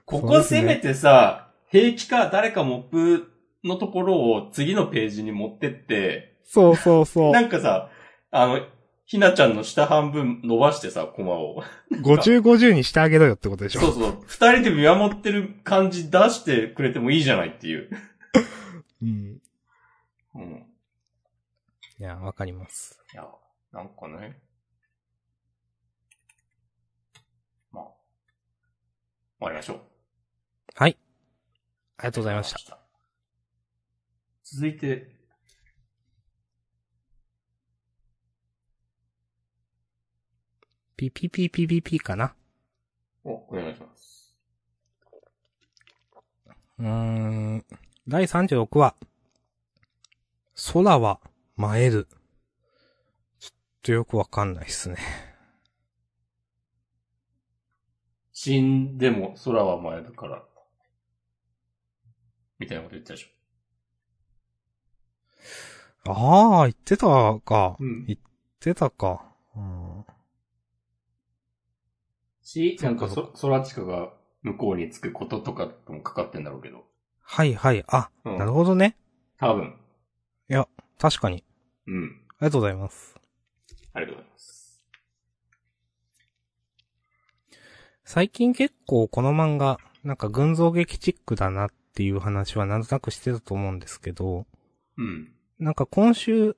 [0.04, 3.32] ここせめてさ、平気か誰かモップ
[3.64, 7.32] のところを次のページに持ってって、そうそうそう。
[7.32, 7.90] なんかさ、
[8.30, 8.60] あの、
[9.06, 11.62] ひなちゃんの下半分伸ばしてさ、コマを。
[11.92, 13.80] 50、50にしてあげろよってことでしょ。
[13.80, 14.18] そうそう。
[14.26, 17.90] 二人で見守ってる感じ出してくれてもいいじゃないっていう。
[19.02, 19.38] うん。
[20.36, 20.66] うん。
[21.98, 23.00] いや、わかります。
[23.12, 23.26] いや、
[23.72, 24.40] なんかね。
[27.70, 27.84] まあ。
[27.84, 27.94] 終
[29.40, 29.80] わりましょう。
[30.74, 30.98] はい。
[31.98, 32.58] ありがとうございました。
[32.70, 32.78] た。
[34.42, 35.14] 続いて、
[40.96, 42.34] ピピピピピピかな。
[43.24, 44.34] お、お願いします。
[46.78, 47.64] うーん。
[48.08, 48.96] 第36話。
[50.72, 51.20] 空は
[51.56, 52.08] 舞える。
[53.82, 54.98] ちょっとよくわかんないっすね。
[58.30, 60.44] 死んでも空は舞えるから。
[62.58, 66.10] みたいなこと言ったでしょ。
[66.12, 67.06] ああ、言ってた
[67.40, 67.76] か。
[67.80, 68.18] うん言っ
[68.60, 69.24] てたか。
[69.56, 70.04] うん。
[72.42, 74.12] し、なんかそ空地下が
[74.42, 76.84] 向こうに着くこととかともかかってんだろうけど。
[77.22, 77.82] はいはい。
[77.88, 78.38] あ、うん。
[78.38, 78.98] なるほどね。
[79.38, 79.74] 多分。
[80.98, 81.42] 確かに。
[81.86, 82.20] うん。
[82.28, 83.19] ありがとうございます。
[83.92, 84.84] ありがとうございます。
[88.04, 94.46] 最近結構この漫画、なんか群像劇チックだなっていう話はなんとなくしてたと思うんですけど、
[94.96, 95.32] うん。
[95.58, 96.56] なんか今週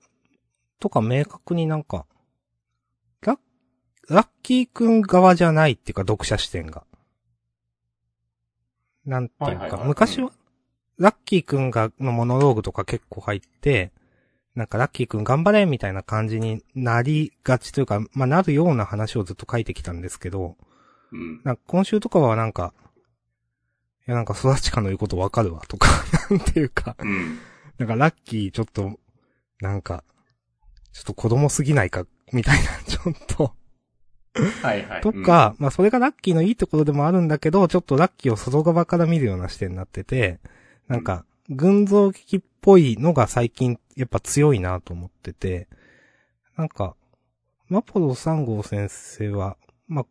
[0.81, 2.07] とか明確になんか、
[3.21, 3.39] ラッ、
[4.09, 6.85] ラッキーくん側じゃないっていうか読者視点が。
[9.05, 10.33] なんていうか、はいはいはい昔は、
[10.99, 13.93] ラッキーくんが、のモノローグとか結構入って、
[14.55, 20.57] なんかラッキーくん頑張れみたいな感じになりがちというか、まあなるような話をずっと書いてきたんですけど、
[21.13, 21.41] うん。
[21.45, 22.75] なんか今週とかはなんか、
[24.07, 25.89] いやなんか育ちかの言うことわかるわとか、
[26.31, 27.39] なんていうか、うん。
[27.79, 28.99] なんかラッキーちょっと、
[29.61, 30.05] なんか、
[30.93, 33.55] ちょっと子供すぎないか、みたいな、ちょっと、
[34.63, 35.01] はいはい。
[35.01, 40.41] とか、まあそれがラッキーのいいところでもあるんだけど、ちょっとラッキーを外側から見るような視点になってて、
[40.89, 45.69] なんか、群像劇っぽいのが最近やっぱ強いなと思ってて、
[46.57, 46.95] なんか、
[47.69, 49.57] マポロ3号先生は、
[49.89, 50.07] まあ、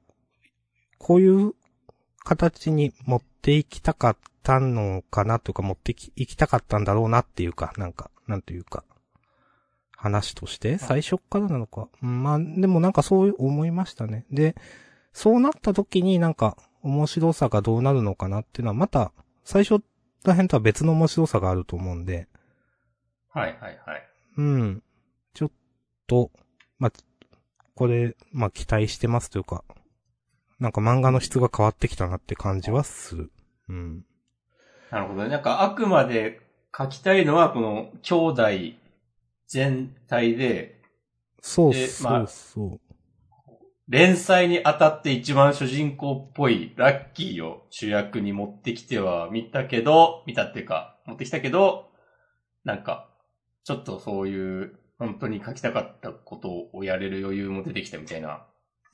[0.97, 1.53] こういう
[2.23, 8.83] 形に持っていきたかったのかなというか、持ってきいきたかったんだろうなっていうか、なんか、なんというか、
[9.95, 11.87] 話として、最初っからなのか。
[12.01, 14.25] うんまあ、でもなんかそう思いましたね。
[14.31, 14.55] で、
[15.13, 19.11] そうなった時になんか面白さがどうなるのかなっていうのはまた
[19.43, 19.83] 最初
[20.25, 22.27] ら辺とは別の面白さがあると思うんで、
[23.29, 24.07] はいはいはい。
[24.37, 24.83] うん。
[25.33, 25.51] ちょっ
[26.07, 26.31] と、
[26.79, 26.91] まあ、
[27.75, 29.63] これ、まあ期待してますというか、
[30.59, 33.31] なんか漫画の質が変わってきたなって感じはする。
[33.69, 34.05] うん。
[34.91, 35.29] なるほどね。
[35.29, 36.39] なんかあくまで
[36.77, 38.43] 書きたいのはこの兄弟
[39.47, 40.79] 全体で、
[41.41, 42.90] そうでそまあうそう。
[43.91, 51.89] 連載にあたって一番主人公っぽいラッキーを主役に持ってきては見たけど、見たっていうか、持ってきたけど、
[52.63, 53.09] なんか、
[53.65, 58.45] ちょっとそういう、本当に書きたかったことをやれる余裕も出てきたみたいな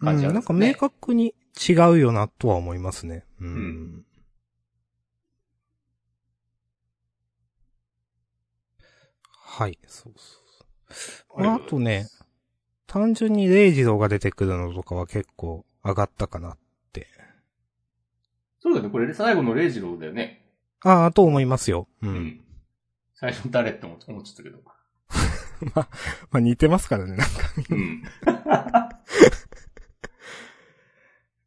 [0.02, 0.68] うん、感じなんなんかですかね。
[0.70, 1.36] 明確に
[1.70, 3.24] 違うよなとは思いますね。
[3.40, 3.48] うん。
[3.48, 4.06] うん
[9.30, 10.40] はい、そうそ
[10.90, 11.42] うそう。
[11.44, 12.08] まあ、あとね、
[12.88, 16.58] 単純にレイジローが出てくるのとかは結構上がったかなっ
[16.94, 17.08] て。
[18.60, 20.46] そうだよね、これ最後のレイジローだよね。
[20.82, 21.88] ああ、と思いますよ。
[22.02, 22.08] う。
[22.08, 22.42] うんん。
[23.14, 24.60] 最初誰って思っちゃったけど。
[25.76, 25.88] ま
[26.32, 27.34] あ似てますからね、なんか。
[27.70, 28.04] うん。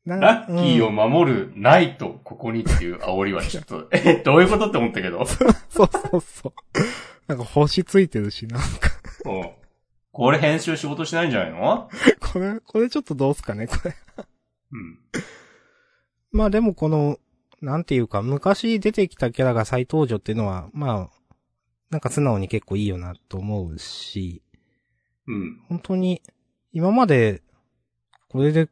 [0.04, 5.24] なラッキーをうん守るないと、ここにっていう煽りはちょっと、え、どういうことって思ったけど。
[5.26, 5.84] そうそ
[6.18, 6.52] うそう。
[7.28, 8.66] なんか星ついてるし、なんか。
[10.12, 11.88] うんこれ編集仕事しないんじゃないの？
[12.32, 13.94] これ、これちょっとどうすかね、これ。
[14.72, 14.98] うん。
[16.32, 17.18] まあでもこの、
[17.60, 21.10] なんていうか、昔出てきたキャラが再登場っていうのは、まあ、
[21.90, 24.42] なんか素直に結構いいよなと思うし、
[25.28, 25.60] うん。
[25.68, 26.22] 本当に、
[26.72, 27.42] 今まで、
[28.28, 28.68] これで、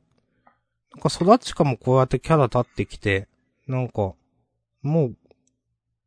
[0.95, 3.29] なんか育ちかもこうやってキャラ立ってきて、
[3.69, 4.15] なんか、
[4.83, 5.17] もう、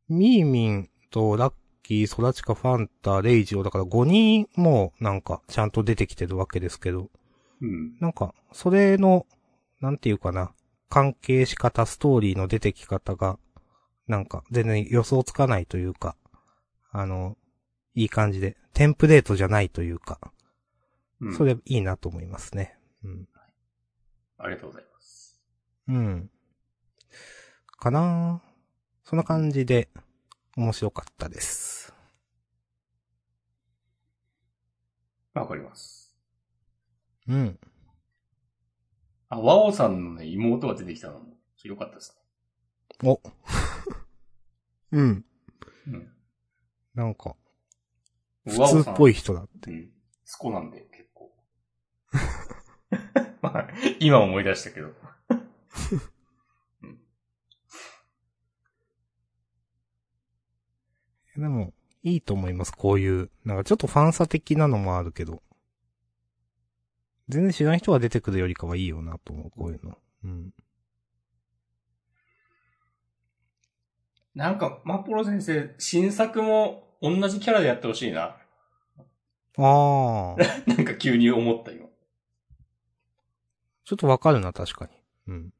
[0.08, 7.10] ミーミンとラッキー、育ちかファンタ、レイジオだから5人もなんかちゃんと出てきてるわけですけど、
[7.60, 7.96] うん。
[8.00, 9.26] なんか、それの、
[9.80, 10.52] なんていうかな、
[10.88, 13.38] 関係仕方、ストーリーの出てき方が、
[14.08, 16.16] なんか、全然予想つかないというか、
[16.90, 17.36] あの、
[17.94, 20.18] いい感じで、テンプレートじゃないというか、
[21.20, 21.36] うん。
[21.36, 22.76] それいいなと思いますね。
[23.04, 23.28] うん。
[24.38, 25.40] ありがとうございます。
[25.88, 26.30] うん。
[27.78, 28.52] かなぁ
[29.04, 29.88] そんな感じで、
[30.56, 31.94] 面白かったです。
[35.32, 36.14] わかります。
[37.26, 37.58] うん。
[39.30, 42.14] あ、ワオさんのね、妹が出てきたのも、よかったです
[43.02, 43.18] お。
[44.92, 45.14] うん。
[45.16, 45.24] ね。
[45.86, 46.12] うん。
[46.94, 47.34] なんか、
[48.44, 49.70] 普通っぽい人だって。
[49.70, 49.90] うん。
[50.26, 51.32] スコなんで、結構。
[53.40, 53.68] まあ、
[54.00, 54.90] 今思い出したけど。
[61.42, 61.72] でも、
[62.04, 63.30] いいと思います、こういう。
[63.44, 65.42] なんかちょっとファンサ的なのもあるけど。
[67.28, 69.98] 全然知らない人が出てくるよりかはいいよなと思う、こういうの。
[70.24, 70.50] うん。
[74.34, 78.22] なんか、マポロ先生、新作も同じキャラでやってほしいな。
[78.22, 78.36] あ
[79.58, 80.36] あ。
[80.66, 81.88] なんか急に思った今。
[83.84, 84.92] ちょっとわかるな、確かに。
[85.26, 85.52] うん。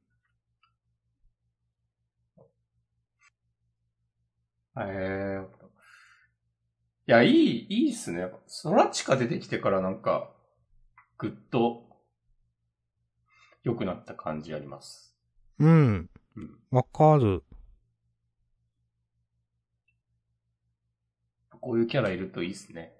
[4.78, 5.61] へえ。
[5.61, 5.61] い
[7.06, 8.28] や、いい、いいっすね。
[8.46, 10.30] ソラチカ出てきてからなんか、
[11.18, 11.84] ぐっと、
[13.64, 15.16] 良くなった感じあります。
[15.58, 16.10] うん。
[16.36, 16.58] うん。
[16.70, 17.42] わかる。
[21.60, 22.92] こういうキャラいるといいっすね。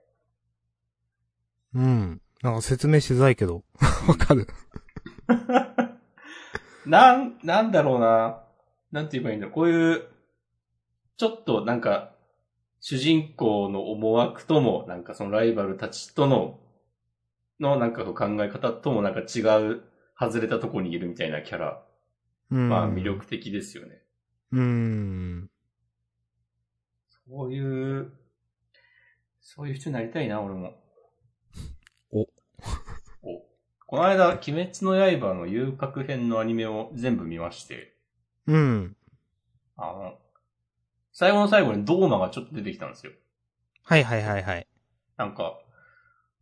[1.74, 2.22] うん。
[2.42, 3.64] なんか説明しづらいけど。
[4.06, 4.46] わかる。
[6.86, 8.44] なん、なんだろうな。
[8.92, 9.54] なんて言えばいいんだろう。
[9.54, 10.06] こういう、
[11.16, 12.11] ちょっとなんか、
[12.84, 16.58] 主人公の思惑とも、なんかそのライバルたちとの、
[17.60, 19.84] のなんか考え方ともなんか違う、
[20.18, 21.80] 外れたとこにいるみたいなキャラ。
[22.50, 22.68] うん。
[22.68, 23.04] まあ魅。
[23.04, 24.02] 力的ですよね。
[24.50, 25.50] うん。
[27.28, 28.12] そういう、
[29.40, 30.74] そういう人になりたいな、俺も。
[32.10, 32.22] お。
[33.22, 33.46] お。
[33.86, 37.96] この間、鬼滅の刃の遊郭編のアニメを全部見まして、
[38.48, 38.96] うん。
[39.76, 40.18] あの、
[41.12, 43.12] 最後の最後にドーマがちょっと出てきたんですよ。
[43.84, 44.66] はいはいはいはい。
[45.16, 45.58] なんか、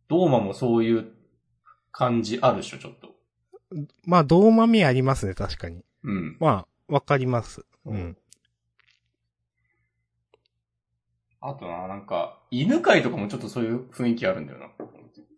[0.07, 1.11] ドーマもそういう
[1.91, 3.15] 感じあるでしょ、ちょっと。
[4.05, 5.83] まあ、どうまみありますね、確かに。
[6.03, 6.37] うん。
[6.39, 7.65] まあ、わかります。
[7.85, 8.17] ううんん。
[11.41, 14.67] あとな、なんか、犬飼とかもちょっとそういう雰囲気あるんだよな。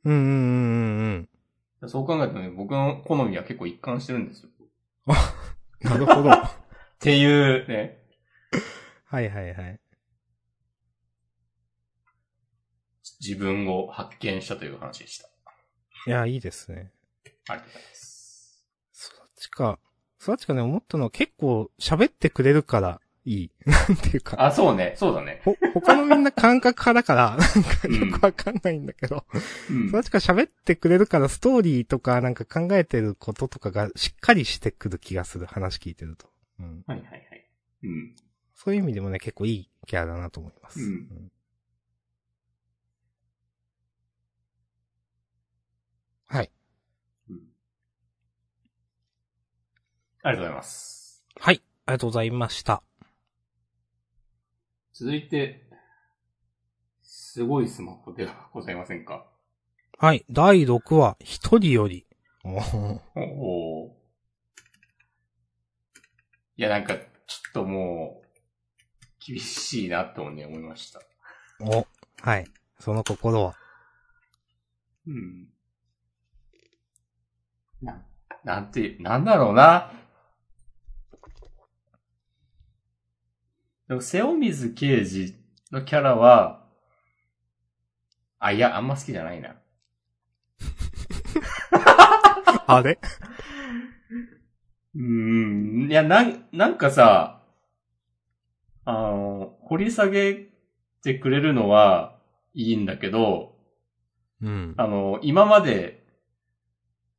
[0.06, 1.30] うんうんうんうん
[1.82, 1.90] うん。
[1.90, 4.50] そう考えるとね、僕の好みは結構一貫してるんですよ。
[5.82, 6.30] なるほど。
[6.30, 6.52] は
[6.96, 8.03] っていうね、
[9.22, 9.80] いはいはい。
[13.20, 15.28] 自分を発見したという話でした。
[16.08, 16.92] いや、いいですね。
[17.48, 18.68] ありがとうございます。
[18.92, 19.80] そっちか。
[20.20, 23.52] そっちかね、思ったのは結構喋ってくれるからいい。
[23.66, 24.44] なんていうか。
[24.44, 25.42] あ、そうね、そうだね。
[25.44, 29.26] ほ、他のみんな感覚派だから、なんかうんよくわかんないんだけど。
[29.70, 35.46] うんそっちか喋ってくれるからストーリーとかなんか考えてることとかがしっかりしてくる気がする。
[35.46, 36.30] 話聞いてると。
[36.60, 36.84] うん。
[36.88, 37.50] はいはいはい。
[37.84, 38.16] うん。
[38.64, 40.80] そういう意味でもね、結構いいキャラだなと思います。
[40.80, 41.32] うん
[46.28, 46.50] はい。
[50.24, 51.26] ありがとうございます。
[51.36, 51.62] はい。
[51.86, 52.82] ありがとうございました。
[54.94, 55.70] 続いて、
[57.02, 59.26] すごいスマホではございませんか？
[59.98, 60.26] はい。
[60.30, 62.08] 第6話、一人より。
[62.46, 62.52] お
[63.28, 63.98] お。
[66.56, 67.04] いや、なんか、ちょ
[67.50, 68.23] っともう、
[69.26, 71.00] 厳しいなとね、思いました。
[71.62, 71.88] お。
[72.22, 72.46] はい。
[72.80, 73.56] その心は？
[75.08, 75.48] うん。
[77.82, 78.06] な、
[78.44, 79.92] なんて、なんだろうな。
[83.88, 85.36] でも、瀬尾水刑事
[85.72, 86.66] のキャラは、
[88.40, 89.56] あ、いや、あんま好きじゃないな。
[92.68, 93.00] あれ？
[94.96, 97.33] うーん、いや、なん、なんかさ、
[98.86, 100.50] あの、掘り下げ
[101.04, 102.18] てくれるのは
[102.54, 103.56] いいんだけど、
[104.42, 104.74] うん。
[104.78, 106.04] あの、今まで、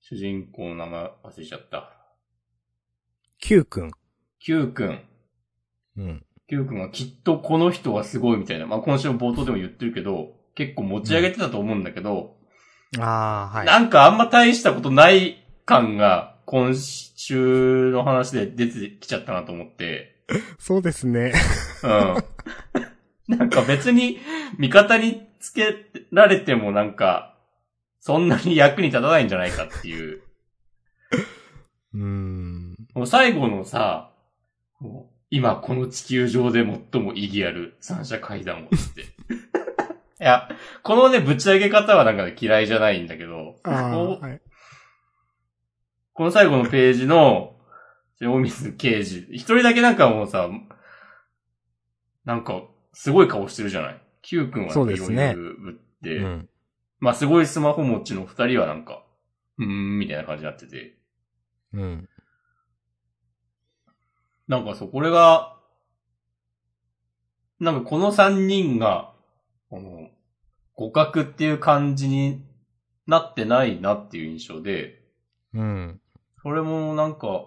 [0.00, 1.90] 主人公の名前忘れちゃった。
[3.38, 3.90] Q くん。
[4.40, 5.00] Q 君。
[5.96, 6.26] うん。
[6.48, 8.66] Q 君はきっとこの人はすごいみたいな。
[8.66, 12.36] まあ、今週の冒頭でも言ってるけど、結構持ち上げてたと思うんだけど、
[12.98, 13.66] ああ、はい。
[13.66, 20.13] なんかあんま大したことない感が今週の話で出てきちゃったなと思って、
[20.58, 21.32] そうですね。
[21.82, 23.36] うん。
[23.36, 24.18] なんか別に
[24.58, 25.74] 味方につけ
[26.12, 27.36] られてもなんか、
[28.00, 30.22] そんなに役に立たないんじゃないかっていう。
[31.94, 32.76] うーん。
[32.94, 34.12] もう最後のさ、
[35.30, 39.02] 今この地球上で最も意義ある三者会談をって。
[39.02, 39.06] い
[40.20, 40.48] や、
[40.82, 44.40] このね、ぶち上げ方はなんか嫌いじゃないんだけど、ああ、こうはい。
[46.12, 47.53] この最後のページの、
[48.20, 50.48] 大水刑事、一人だけなんかもうさ、
[52.24, 52.62] なんか、
[52.92, 56.48] すごい顔してるじゃない ?Q 君はそうでぶって、うん。
[57.00, 59.04] まあすごいスマホ持ちの二人はなんか、
[59.58, 60.96] うーん、みたいな感じになってて、
[61.72, 62.08] うん。
[64.46, 65.56] なんかそう、これが、
[67.60, 69.12] なんかこの三人が、
[69.70, 70.10] この、
[70.76, 72.44] 互角っていう感じに
[73.06, 75.00] なってないなっていう印象で、
[75.52, 76.00] うん。
[76.42, 77.46] それもなんか、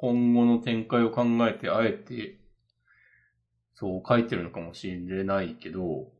[0.00, 2.38] 今後の展開を考えて、あえて、
[3.74, 6.12] そう書いてるのかもしれないけど、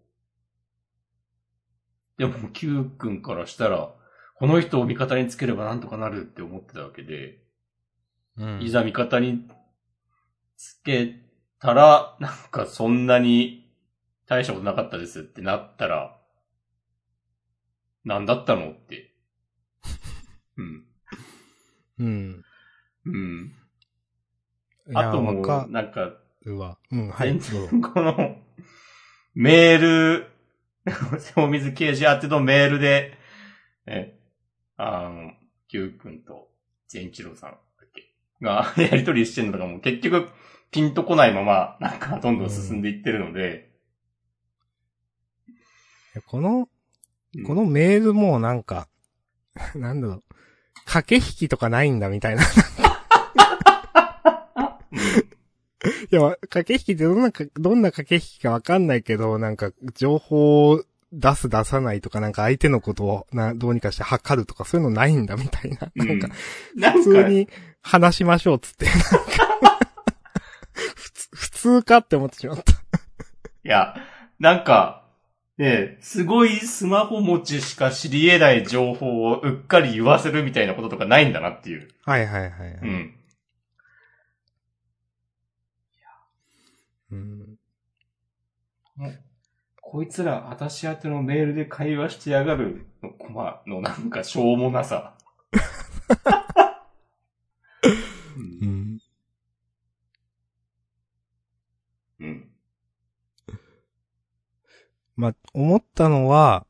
[2.18, 3.95] でも、Q 君からしたら、
[4.35, 7.39] この人を味方につければなんとかなるって思ってたわけで、
[8.37, 8.62] うん。
[8.62, 9.49] いざ味方に
[10.57, 11.14] つけ
[11.61, 13.70] たら、なんかそんなに
[14.26, 16.18] 大したことなかったですってなったら、
[18.05, 19.14] なんだったのって。
[20.59, 20.85] うん。
[21.99, 22.45] うん。
[23.07, 23.57] うん。
[24.95, 25.32] あとも
[25.68, 26.78] なんか、るわ。
[26.91, 27.39] うん、はい。
[27.39, 28.36] この、
[29.34, 30.26] メール、
[31.36, 33.16] お水刑事宛てのメールで、
[33.86, 34.18] え、
[34.76, 35.32] あの、
[35.68, 36.49] Q 君と
[36.89, 38.14] 善一郎さんだっけ？
[38.41, 40.30] が、 やりとりしてるのがもう結局、
[40.70, 43.70] ピンとこないまま、なんかどんどん進んでいってるので、
[46.26, 46.68] この、うん
[47.45, 48.89] このメールもなんか、
[49.76, 50.24] なんだろう、
[50.86, 52.43] 駆け引きとかないんだみたいな。
[56.12, 65.90] いや、駆け引きってどんなか、どんな駆け引きかわかんないけど、なんか、情報を出す出さないとか、なんか相手のことをな、どうにかして測るとか、そういうのないんだみたいな。
[65.94, 66.28] うんなんか、
[66.98, 67.48] 普通に
[67.82, 69.78] 話しましょうっつって、なんか
[70.94, 72.72] 普通、普通かって思ってしまった。
[72.72, 72.76] い
[73.64, 73.96] や、
[74.38, 75.04] なんか、
[75.59, 81.88] ねすごいスマホ持ちしか知り得ない情報をうっかり言わせるみたいなこととかないんだなっていう。
[82.04, 82.78] はいはいはい、はい。
[82.80, 83.17] うん。
[87.11, 87.59] うん。
[89.80, 95.16] こいつら、私宛てのメールで会話してやがるの、こま、のなんかしょうもなさ。
[98.36, 98.40] う。
[98.40, 99.00] うんん。
[102.20, 102.50] うん。
[105.16, 106.66] まあ、思ったのは、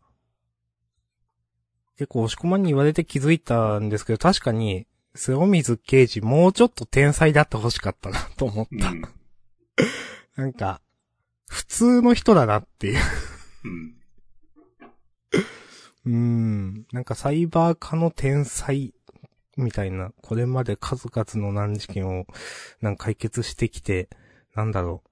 [1.97, 4.87] 結構押し込まんに言われて気づいたんですけど、確かに、
[5.17, 8.91] 瀬尾水刑事もうちょっと天才であって欲しかったなと思った。
[8.91, 9.18] うん。
[10.39, 10.81] なんか、
[11.51, 12.99] 普通の人だなっていう。
[16.07, 16.75] うん。
[16.77, 16.87] ん。
[16.93, 18.95] なんかサイバー化の天才
[19.57, 22.27] みたいな、これまで数々の難事件を
[22.81, 24.09] なんか解決してきて、
[24.55, 25.03] なんだろ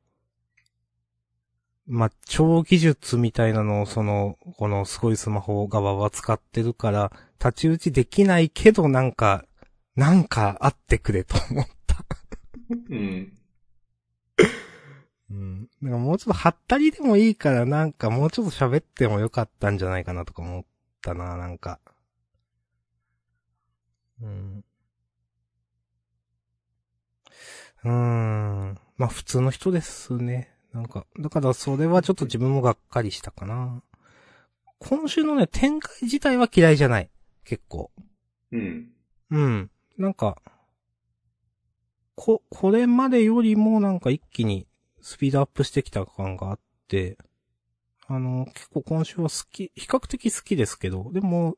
[1.89, 1.93] う。
[1.93, 9.45] まあ、超技術みたいなのをその、このすごいスマホ側は使ってるから、太刀打ちできないけどなんか、
[9.97, 12.05] なんかあってくれと思った。
[12.91, 13.33] うん。
[15.31, 15.69] うん。
[15.83, 20.65] なんかもうちょっとはったりでもいいからなんかもうちょっと喋ってもよかったんじゃないかなとか思っ
[21.03, 21.81] たな、なんか。
[24.23, 24.65] うん。
[27.85, 28.79] うーん。
[28.97, 30.53] まあ普通の人ですね。
[30.73, 33.83] なんか、だからそれはちょっと自分もがっかりしたかな。
[34.79, 37.11] 今週のね、展開自体は嫌いじゃない。
[37.45, 37.91] 結構。
[38.53, 38.93] うん。
[39.31, 39.71] うん。
[39.97, 40.37] なんか、
[42.15, 44.67] こ、これまでよりもなんか一気に
[45.07, 47.17] スピードアップしてきた感があって、
[48.09, 51.55] あの、結構今週は好き、比較的好きですけど、でも、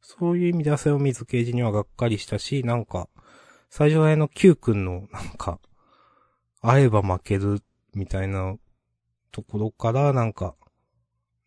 [0.00, 3.08] そういう意味ではセオミズ刑事にはがっかりしたし、なんか、
[3.70, 5.58] 最初の Q 君の、なんか、
[6.62, 7.60] 会えば負ける、
[7.92, 8.54] みたいな
[9.32, 10.54] ところから、なんか、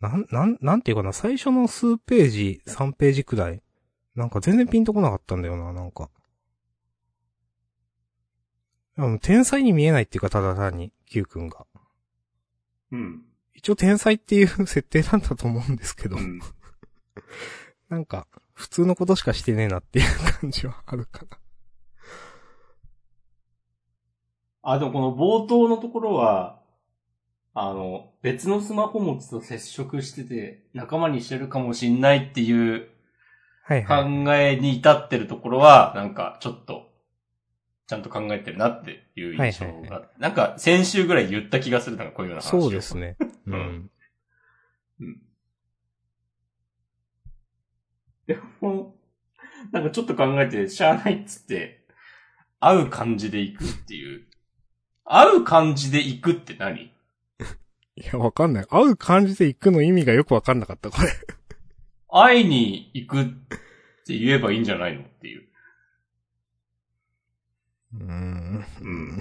[0.01, 3.63] なん、なん、なんていうかな、最初の数ページ、3ページくらい、
[4.13, 6.09] なんか全然ピンとこなかったんだよな、なんか。
[9.21, 11.65] 天才に見えないっていうか、ただ単に、Q 君が。
[12.91, 13.25] うん。
[13.53, 16.39] 一応天才っていう設定なんだと思うんですけど、うん。
[17.89, 21.39] なんか、普通のことしかしてねえなっていう感じはあるかな。
[24.61, 26.61] あ、でもこの冒頭のところは、
[27.53, 32.89] あの、別のスマホ持ちと接触してて、仲間にしてるかもしんないっていう
[33.63, 34.55] はい考はい。
[34.55, 36.88] えに至ってるところは、なんかちょっと、
[37.89, 42.95] ちゃんと考えてるなっていう印象が、はいはいはなんか先週ぐらい言った気がするのがこういうような話をそうです。
[42.95, 43.17] ね。
[43.19, 43.89] ううんん。
[44.99, 45.21] うん。
[48.27, 48.95] でも、
[49.71, 51.83] なんかちょっと考えて、しゃあないっつって、
[52.59, 54.27] 会う感じで行くっていう。
[55.03, 56.79] 会う感じで行くって何？
[56.83, 56.91] い
[57.95, 58.65] や、わかんない。
[58.65, 61.09] 会う感じで行くの意味がよくわかんなかった、これ。
[62.07, 63.25] 会いに行くっ
[64.05, 65.48] て言えばいいんじゃないのっていう。
[67.93, 68.65] うーん。
[68.81, 69.19] うん。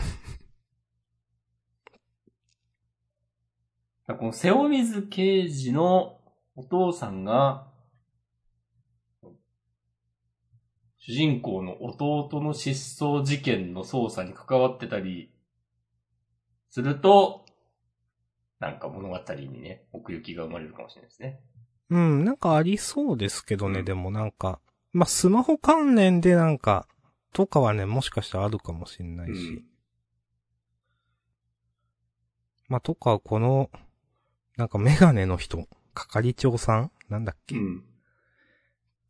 [4.18, 6.18] この瀬尾水刑事の
[6.56, 7.68] お父さんが、
[10.98, 15.32] 主人公の弟の失踪事件の捜査に関わってたり
[16.68, 17.46] すると、
[18.60, 21.40] なんか物語にね、奥行きが生まれるかもしれないですね。
[21.90, 24.60] うん、なんかありそうですけどね、うんでもなんか、
[24.92, 26.86] まあ、スマホ関連でなんか、
[27.32, 29.48] とかはね、もしかしたらあるかもしんないし。
[29.48, 29.64] うん
[32.68, 33.70] まあ、とか、この、
[34.56, 36.90] なんかメガネの人、係長さん？
[37.08, 37.82] なんだっけ、うん。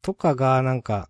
[0.00, 1.08] とかが、なんか、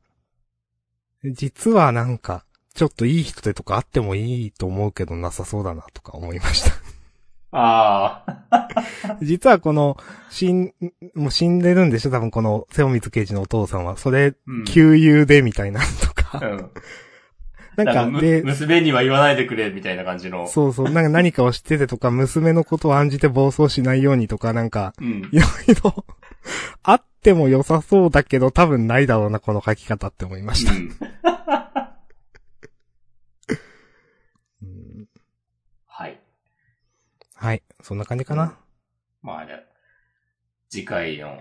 [1.25, 2.45] 実はなんか、
[2.75, 6.73] ちょっといい人でとかあってもいいと思うけどなさそうだなとか思いました。
[7.51, 8.75] ああ。
[9.21, 9.97] 実はこの、
[10.31, 10.73] 死ん、
[11.15, 12.11] もう死んでるんでしょ？
[12.11, 13.97] 多分この、瀬尾光刑事のお父さんは。
[13.97, 16.39] それ、うん旧友でみたいなのとか。
[16.47, 16.71] うん。
[17.85, 20.49] なんか、むで、娘には言わないでくれ、みたいな感じの。
[20.49, 25.29] そうそう、なんか何かを知っててとか、娘のことを案じて暴走しないようにとか、なんか、うん。
[25.33, 26.05] いろいろ、
[26.83, 30.73] あっても良さそうだけど、多分ないだろうな、この書き方って思いました。
[35.87, 36.21] はい。
[37.35, 38.59] はい、そんな感じかな。
[39.23, 39.63] まあね、
[40.69, 41.41] 次回の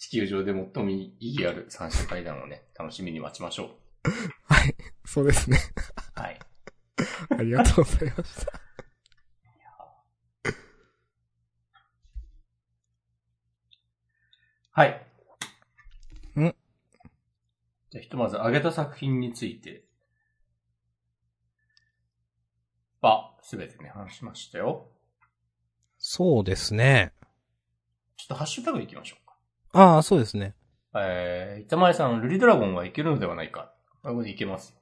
[0.00, 4.10] 地球上で最も意義ある三者会談をね、楽しみに待ちましょう。
[4.48, 4.74] はい、
[5.04, 5.58] そうですね。
[6.14, 6.38] はい。
[7.38, 8.60] ありがとうございました。
[14.72, 15.06] はい。
[16.40, 16.54] ん
[17.90, 19.84] じゃあひとまず挙げた作品について
[23.02, 24.88] は、すべてね、話しましたよ。
[25.98, 27.12] そうですね。
[28.16, 29.19] ちょっとハッシュタグいきましょうか。
[29.72, 30.54] ああ、そうですね。
[30.94, 33.72] えー、板前さん、ルリドラゴンはいけるのではないか。
[34.02, 34.76] あ、これいけます。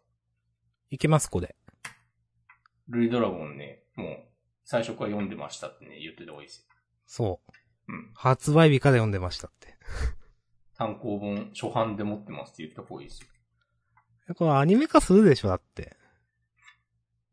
[0.91, 1.55] いけます、これ。
[2.89, 4.19] ルリドラゴンね、もう、
[4.65, 6.65] 最初から読んでましたってね、言ってた方がいいですよ。
[7.07, 7.41] そ
[7.89, 7.93] う。
[7.93, 8.11] うん。
[8.15, 9.77] 発売日から読んでましたって。
[10.77, 13.29] 単行本、初版で持ってますって言った方がいいですよ。
[14.35, 15.97] これアニメ化するでしょ、だって。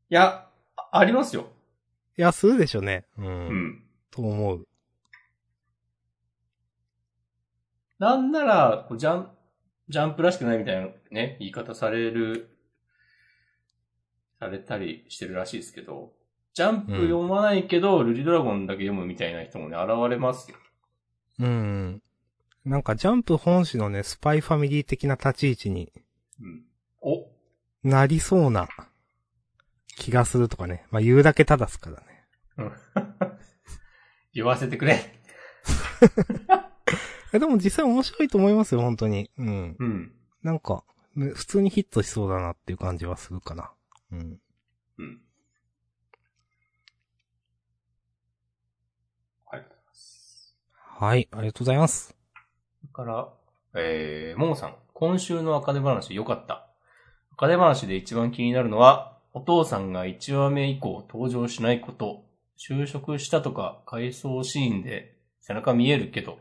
[0.09, 1.47] いや、あありますよ。
[2.17, 3.05] いや、するでしょね。
[3.17, 3.25] うん。
[3.27, 3.83] うん。
[4.11, 4.67] と思う。
[7.99, 9.29] なんなら、こうジャン、
[9.89, 12.57] ジャンプらしくないみたいなね、言い方される、
[14.39, 16.13] されたりしてるらしいですけど、
[16.53, 20.57] ジャンプ読まないけど、ルリドラゴンだけ読むみたいな人もね、現れますよ。
[21.39, 22.01] うん。
[22.63, 25.91] なんかジャンプ本誌のね、スパイファミリー的な立ち位置に
[26.41, 26.63] うん。
[27.01, 27.27] お
[27.83, 28.67] なりそうな
[29.95, 30.85] 気がするとかね。
[30.89, 32.05] まあ言うだけただすからね。
[32.57, 32.71] うん
[34.33, 34.99] 言わせてくれ。
[37.35, 39.29] えでも実際面白いと思いますよ、本当に。
[39.37, 39.75] うん。
[39.77, 40.11] うん。
[40.43, 40.83] なんか、
[41.15, 43.71] ね普通にヒットしそうだなっていう感じはするかな。
[44.11, 44.39] うん。
[44.99, 45.21] うん。
[49.47, 51.09] ありがとうござい。
[51.09, 52.15] はい、ありがとうございます。
[52.81, 53.29] それから、
[53.75, 56.67] えー、ももさん、今週の赤手話良かった。
[57.33, 62.23] 赤手話で一番気になるのは、お父さんが1話目以降登場しないこと
[62.57, 66.39] 就職したとか、回想シーンで背中見えるけど、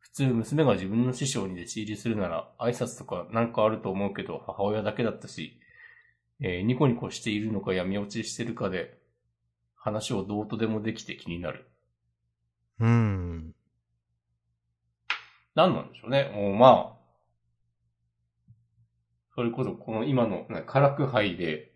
[0.00, 5.60] 普通娘が自分の師匠に弟子入りするなら、挨拶とかなんかあると思うけど、母親だけだったし、
[6.40, 8.98] えーニコニコしているのか闇落ちしてるかで、
[9.74, 11.68] 話をどうとでもできて気になる。
[12.80, 13.54] うん。
[15.54, 16.30] 何なんでしょうね。
[16.34, 16.98] もうまあ、
[19.34, 21.72] それこそこの今のねカラク杯で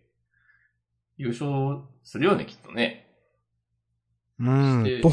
[1.17, 3.07] 優勝するよね、きっとね。
[4.39, 5.01] うん。
[5.01, 5.11] と、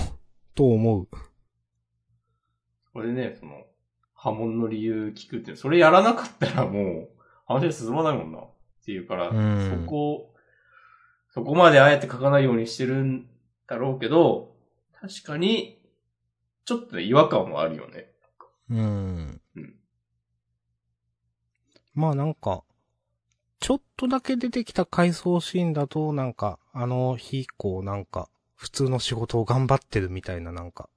[0.54, 1.08] と思う。
[2.92, 3.64] これね、その、
[4.14, 7.08] 波紋の理由聞くって、それやらなかったらもう、
[7.46, 8.38] 話進まないもんな。
[8.38, 10.34] っていうから、うんそこ、
[11.32, 13.28] そこまであえて書かないようにしてるん
[13.66, 14.56] だろうけど、
[15.00, 15.80] 確かに、
[16.64, 18.10] ちょっとね違和感はあるよね。
[18.68, 19.74] うんうん。
[21.94, 22.64] まあなんか、
[23.58, 30.88] ちょっとだけ出てきた回想シーンだと、なんか、あの日以降なんか、普通の仕事を頑張ってるみたいななんか、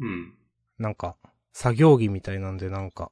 [0.00, 0.34] うん。
[0.78, 1.16] なんか、
[1.52, 3.10] 作業着みたいなんでなんか、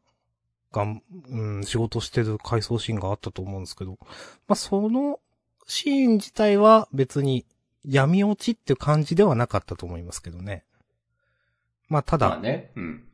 [0.73, 3.99] がん、うん、仕事してる回想シーンがあったと思うんですけど、
[4.47, 5.21] まあその
[5.67, 7.45] シーン自体は別に
[7.85, 10.65] 闇落ちっていう感じではなかったと思いますけどね。
[11.89, 12.73] まあただ、まあね。
[12.77, 13.05] うん。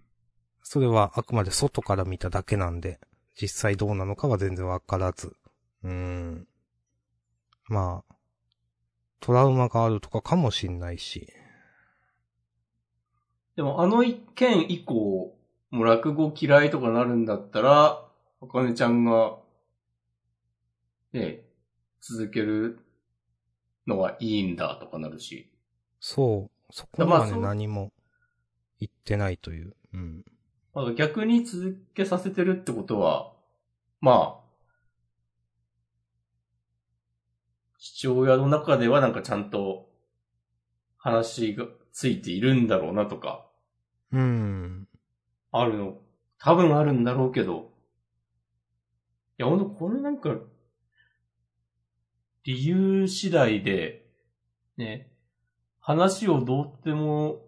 [0.62, 3.00] それはあくまで外から見ただけなんで、
[3.40, 5.36] 実際どうなのかは全然わからず。
[5.82, 6.46] うーん。
[7.68, 8.14] まあ、
[9.20, 11.32] トラウマがあるとかかもしんないし。
[13.56, 15.36] でもあの一件以降、
[15.70, 18.04] もう落語嫌いとかなるんだったら、
[18.40, 19.36] あかねちゃんが、
[21.12, 21.42] ね、
[22.00, 22.80] 続ける
[23.86, 25.50] のはいいんだとかなるし。
[26.00, 26.72] そう。
[26.74, 27.92] そこまで何も
[28.80, 29.74] 言ってないという。
[29.92, 30.24] うん。
[30.74, 33.32] まあ逆に続けさせてるってことは、
[34.00, 34.42] まあ、
[37.78, 39.90] 父親の中ではなんかちゃんと
[40.96, 43.46] 話がついているんだろうなとか、
[44.12, 44.88] うん。
[45.50, 45.98] あるの、
[46.38, 47.70] 多分あるんだろうけど、
[49.38, 50.36] いや、ほんとこれなんか、
[52.44, 54.06] 理由次第で、
[54.76, 55.12] ね、
[55.80, 57.42] 話をどうでも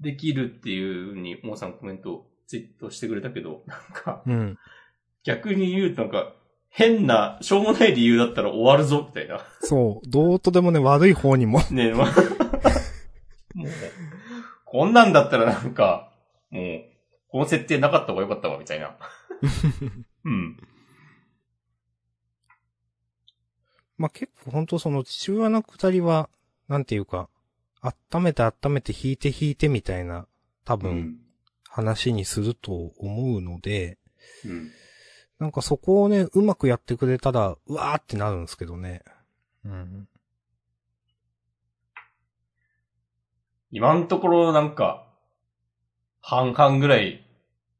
[0.00, 4.58] できるっていうふうに、もうさんコメント、ツイートしてくれたけど、なんか、うん。
[5.24, 6.34] 逆に言うとなんか、
[6.68, 9.40] 変な、しょうもない理由だったら終わるぞ、みたいな。
[9.60, 10.08] そう。
[10.08, 11.60] どうとでもね、悪い方にも。
[11.70, 12.14] ねまあ、
[13.56, 13.68] もう、
[14.66, 16.12] こんなんだったらなんか、
[16.50, 16.84] もう、
[17.28, 18.96] この設定なかった方がよかったわ、みたいな。
[20.24, 20.56] うん。
[23.96, 26.28] まあ、結構本当その父親のくだりは、
[26.68, 27.30] なんていうか、
[27.80, 30.26] 温めて温めて引いて引いてみたいな、
[30.64, 31.18] 多分、うん。
[31.68, 33.98] 話にすると思うので、
[34.44, 34.70] うん。
[35.38, 39.02] なんかそこをね、うまくやってくれたら、うわーってなるんですけどね。
[39.64, 40.08] うん。
[43.70, 45.06] 今のところなんか、
[46.20, 47.24] 半々ぐらい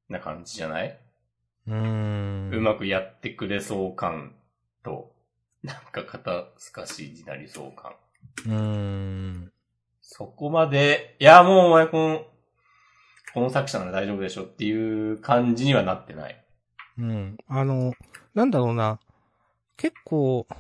[0.08, 0.98] な感じじゃない、
[1.66, 2.50] うーん。
[2.52, 4.34] うまくやってくれそう感
[4.84, 5.12] と、
[5.62, 7.92] なんか肩透かしになりそう感。
[8.46, 9.52] うーん。
[10.00, 12.26] そこまで、いやもうお前この、
[13.34, 16.44] この作者なら大丈夫でしょっていう感じにはなってない。
[16.98, 17.36] うん。
[17.48, 17.92] あの、
[18.34, 18.98] なんだろうな。
[19.76, 20.54] 結構、い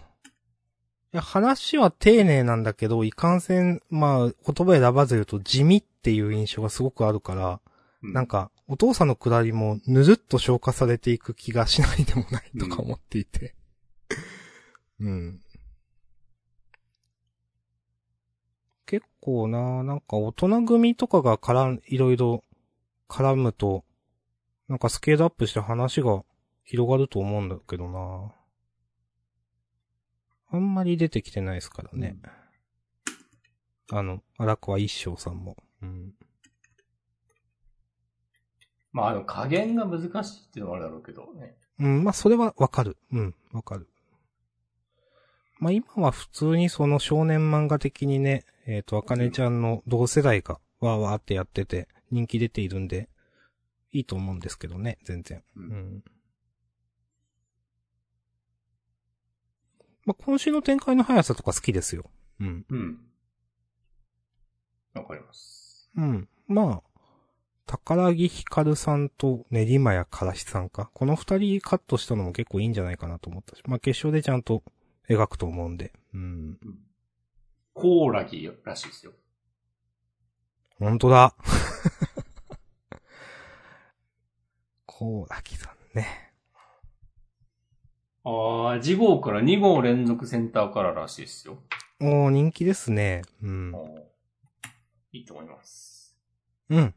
[1.16, 7.60] や、話は丁寧なんだけど、いかんせん、まあ、言葉選ばず言うと地味っていう印象がすごくあるから、
[8.02, 13.54] うなん、か、お父さんのくだりもぬるっと消化されていく気がしないでもないとか思っていて。
[15.00, 15.40] うん。
[18.86, 22.44] 結構な、なんか大人組とかが絡ん、いろいろ
[23.08, 23.84] 絡むと、
[24.68, 26.24] なんかスケールアップして話が
[26.64, 28.32] 広がると思うんだけどな。
[30.50, 32.16] あんまり出てきてないですからね。
[33.90, 35.56] あの、荒川一生さんも。
[35.82, 36.12] うん。
[38.92, 41.56] まあ、あの、加減が難しいっていうのはあるだろうけどね。
[41.78, 42.96] うん、まあ、それはわかる。
[43.12, 43.88] うん、わかる。
[45.58, 53.08] まあ、今は普通にその少年漫画的にね、えっ、と、あかねちゃんの同世代がわーわーってやってて、人気出ているんで、
[53.92, 55.42] いいと思うんですけどね、全然。
[55.56, 55.60] う。
[55.60, 56.04] うん
[60.06, 62.04] まあ、今週の展開の速さとか好きですよ。
[62.40, 62.64] うん。
[62.70, 62.98] うん。
[64.94, 65.90] わかります。
[65.96, 66.28] うん。
[66.46, 66.82] まあ、
[67.66, 70.90] 宝木ひかるさんと練馬屋からしさんか。
[70.94, 73.62] この二人カットしたのも結構いいんじゃないかなと思ったし。
[73.66, 74.62] まあ決勝でちゃんと
[75.08, 75.92] 描くと思うんで。
[76.14, 76.58] うん。
[77.74, 79.12] コーラギらしいですよ。
[80.78, 81.34] 本当だ。
[84.86, 86.25] こう、あきさんね。
[88.28, 91.58] ああ、次号から2号連続センターかららしいですよ。
[92.00, 93.22] おー、人気ですね。
[93.40, 93.72] うん。
[95.12, 96.18] いいと思います。
[96.68, 96.94] うん。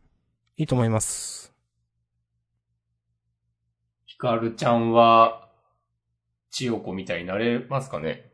[0.58, 1.54] いいと思います。
[4.08, 5.52] ヒカルちゃんは、
[6.50, 8.32] 千代子みたいになれますかね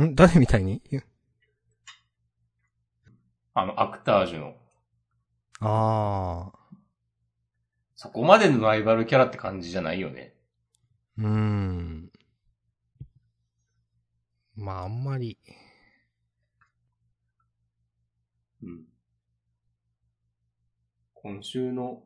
[0.00, 0.14] ん？
[0.14, 0.80] 誰みたいに？
[3.52, 4.54] あの、アクタージュの。
[5.60, 6.58] ああ。
[7.96, 10.33] そこまでのライバルキャラって感じじゃないよね。
[11.18, 12.10] うーん。
[14.56, 15.38] まあ、あんまり。
[18.62, 18.84] うん。
[21.14, 22.02] 今週の、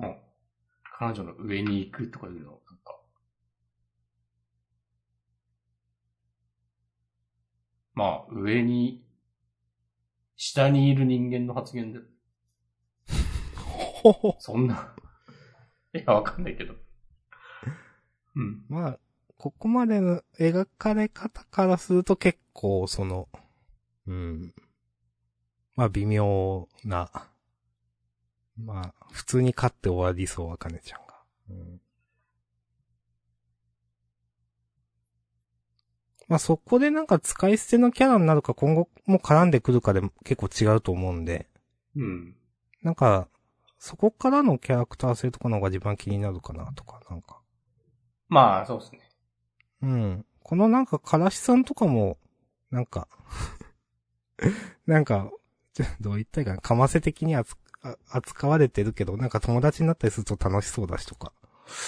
[0.00, 0.16] うん
[0.98, 2.98] 彼女の上に行くとかいうの、なんか、
[7.94, 9.04] まあ、上に、
[10.36, 12.00] 下にいる人間の発言で。
[14.38, 14.94] そんな、
[15.94, 16.74] いや、わかんないけど。
[18.36, 18.64] うん。
[18.68, 18.98] まあ、
[19.38, 23.28] ここまでの描かれ方からすると結構、その、
[24.06, 24.54] うん。
[25.74, 27.10] まあ、微妙な。
[28.56, 31.22] まあ、普通に勝って終わりそう、あかねちゃんが。
[31.50, 31.80] うん。
[36.28, 41.46] まあ、そこでなんか使い捨てのキャラになるか今後も絡んでくるかで結構違うと思うんで。
[41.94, 42.36] うん。
[42.82, 43.28] なんか、
[43.78, 47.40] そこからのキャラクター性とかの方が自分は気になるかなとか、なんか。
[48.28, 49.00] まあ、そうですね。
[49.82, 50.26] うん。
[50.42, 52.18] このなんか、からしさんとかも、
[52.70, 53.08] なんか、
[54.86, 55.30] なんか、
[56.00, 61.32] どう言ったらいいかな、かませ的に扱あ扱われてるけど、なんか友達になったりすると楽しそうだしとか、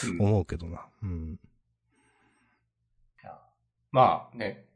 [0.05, 0.87] うん思うけどな。
[1.03, 1.41] うん。
[3.91, 4.67] まあね、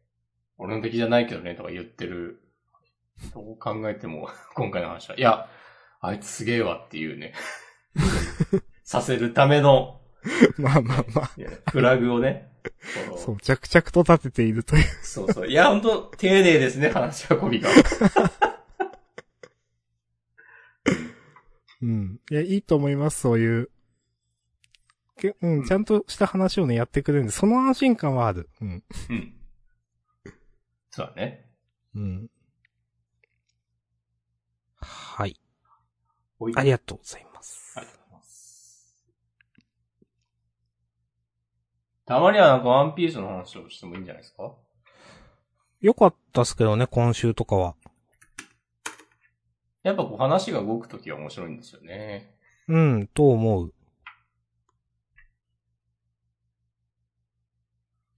[0.58, 2.40] 俺の敵じゃないけどねとか言ってる。
[3.34, 5.16] どう考えても、 今回の話は。
[5.16, 5.48] いや、
[6.00, 7.34] あいつすげえわっていうね。
[8.82, 10.00] させるための、
[10.58, 11.30] まあまあまあ、
[11.70, 12.50] フラグをね。
[13.16, 14.84] そう、着々と立てているという。
[15.02, 15.48] そうそう。
[15.48, 17.68] いや、ほんと、丁寧ですね、話し運びが。
[21.82, 22.20] うん。
[22.30, 23.70] いや、いいと思います、そういう。
[25.16, 28.48] けうん、うんちゃんとした話をね、やってくれるんで、その安心感はある。
[28.60, 28.84] うん。
[29.10, 29.34] うん。
[30.90, 31.50] そうだね。
[31.94, 32.28] うん。
[34.76, 35.36] はい
[36.56, 37.74] ありがとうございます。
[37.76, 38.96] ありがとうございます。
[42.04, 44.54] たまにはなんかワンピースの話をしてもいいんじゃないですか？
[45.80, 47.74] よかったっすけどね、今週とかは。
[49.82, 52.36] やっぱこう話が動くときは面白いんですよね。
[52.68, 53.74] うん、と思う。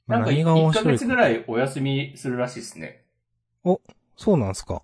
[0.07, 0.82] まあなんか何が1ヶ。
[0.82, 3.07] 月ぐらいお休みするらしいですね。
[4.16, 4.82] そうなんすか。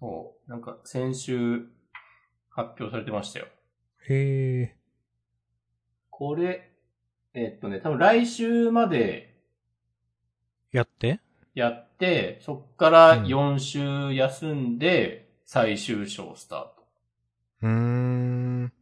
[0.00, 0.50] そう。
[0.50, 1.66] なんか先週
[2.48, 3.46] 発表されてましたよ。
[4.08, 4.76] へえ。
[6.08, 6.72] これ、
[7.40, 9.38] えっとね、多分来週まで
[10.72, 11.20] やって？
[11.54, 16.74] やって、そっからうん4週休んで、最終章スタート。
[17.62, 18.72] うーん。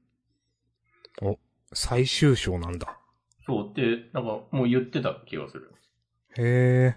[1.22, 1.38] お、
[1.72, 2.98] 最終章なんだ。
[3.44, 5.72] そうって、なんかもう言ってた気がする。
[6.38, 6.96] へ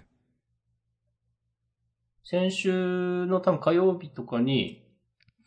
[2.24, 4.86] 先週の多分火曜日とかに、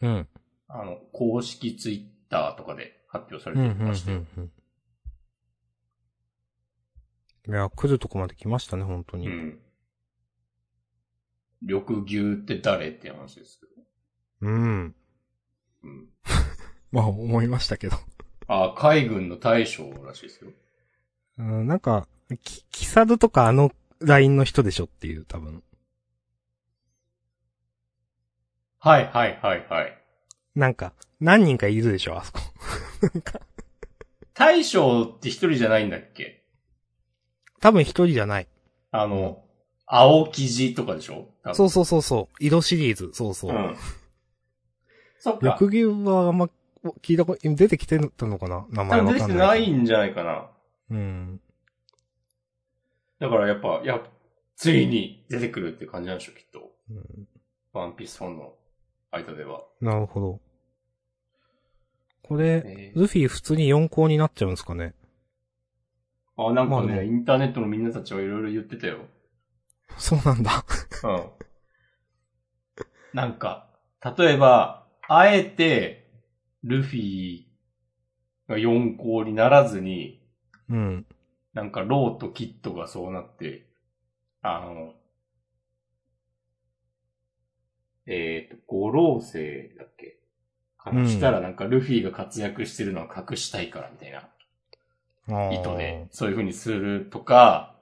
[0.02, 0.28] うん。
[0.68, 4.26] あの、公式ツイッターとかで発表されうん、うん、うんてましたよ。
[4.38, 4.52] うん。
[7.48, 9.28] いや、来るとこまで来ましたね、本当に。
[9.28, 9.60] うん。
[11.62, 13.72] 緑牛って誰って話ですけど。
[14.42, 14.96] うん。
[15.84, 16.10] うん。
[16.92, 17.98] まあ、思いましたけど。
[18.48, 20.52] あ、海軍の大将らしいですよ。
[21.40, 22.08] うん、なんか、
[22.44, 25.64] キ、キサルとかあのラインの人でしょっていう、多分。
[28.80, 29.98] はいはいはいはい。
[30.56, 32.40] なんか、何人かいるでしょ、あそこ。
[33.14, 33.42] なんか、
[34.34, 36.43] 大将って一人じゃないんだっけ？
[37.64, 38.48] 多分一人じゃない。
[38.92, 39.42] あの、
[39.86, 41.30] 青生地とかでしょ？
[41.54, 42.36] そうそうそうそう。
[42.44, 43.56] 色シリーズ、そうそう。
[43.56, 43.78] うん。
[45.18, 45.58] そっか。
[45.62, 46.50] 緑牛はあんま
[47.02, 48.66] 聞いたこと、出てきてたのかな？
[48.70, 49.48] 名多前分出てきてな。
[49.48, 50.50] ないいんじゃないかな。
[50.92, 51.42] うん。
[53.20, 54.02] だからやっぱ、や
[54.58, 56.70] ついに出てくるって感じなんでしょ、きっと。
[56.90, 57.28] うん
[57.72, 58.54] ワンピースファンの
[59.10, 59.64] 間では。
[59.82, 60.40] なるほど。
[62.22, 64.94] これ、ねルフィ普通に4校になっちゃうんですかね？
[66.38, 69.00] あ、なんかね、まあねインターネットのみんなたちはいろいろ言ってたよ。
[69.98, 70.66] そうなんだ。
[71.04, 71.30] うん。
[73.14, 73.70] なんか、
[74.18, 76.12] 例えば、あえて、
[76.64, 77.44] ルフィ
[78.48, 80.22] が4校にならずに、
[80.70, 81.06] うん。
[81.54, 83.68] なんかローとキッドがそうなって、
[84.42, 84.94] あの、
[88.08, 89.34] えっ、と、五老星
[89.78, 90.20] だっけ
[90.78, 94.28] からしたらなんかルフィが活躍してるのは隠したいからみたいな
[95.28, 97.76] あー意図で、そういう風にするとか、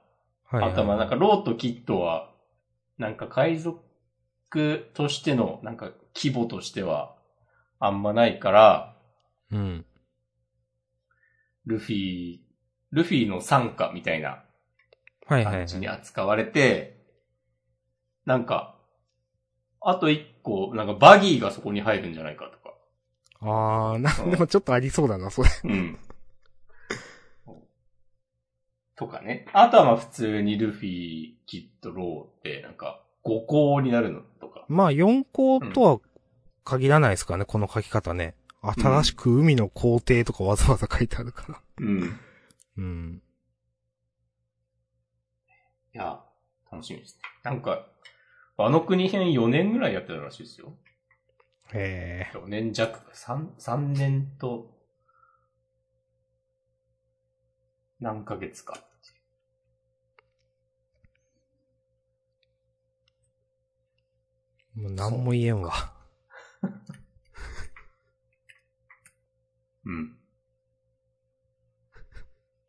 [0.44, 0.72] はい、はい。
[0.72, 2.30] あとはまあなんかローとキッドは、
[2.98, 3.80] なんか海賊、
[4.50, 7.16] クとしての、なんか、規模としては、
[7.80, 8.96] あんまないから、
[9.50, 9.84] うん。
[11.66, 12.38] ルフィ、
[12.92, 14.44] ルフィの傘下みたいな
[15.26, 15.88] はいはい、は感じにい。
[15.88, 17.02] 扱われて、
[18.26, 18.76] なんか、
[19.82, 22.74] あと一個、なんかバギーがそこに入るんじゃないかとか。
[23.40, 25.50] あー、なうん、でもちょっとありそうだな、それ。
[25.64, 25.98] うん。
[29.02, 29.46] とかね。
[29.52, 34.64] あとはまあ普通にルフィ、キッド、ローって、なんか、五皇になるのとか。
[34.68, 36.00] まあ、四皇とは
[36.64, 38.34] 限らないですかね、この書き方ね。
[38.62, 41.60] 新しく海の皇帝とかわざわざ書いてあるから。
[41.78, 42.20] うん。
[42.78, 43.22] うん。
[45.94, 46.20] いや、
[46.70, 47.20] 楽しみですね。
[47.42, 47.86] なんか、
[48.56, 50.74] あの国編4年ぐらいやってたらしいですよ。
[51.74, 52.38] へえ。
[52.38, 54.70] 4年弱、3、三年と、
[57.98, 58.84] 何ヶ月か。
[64.74, 65.92] もう何も言えんわ。
[69.84, 70.16] うん。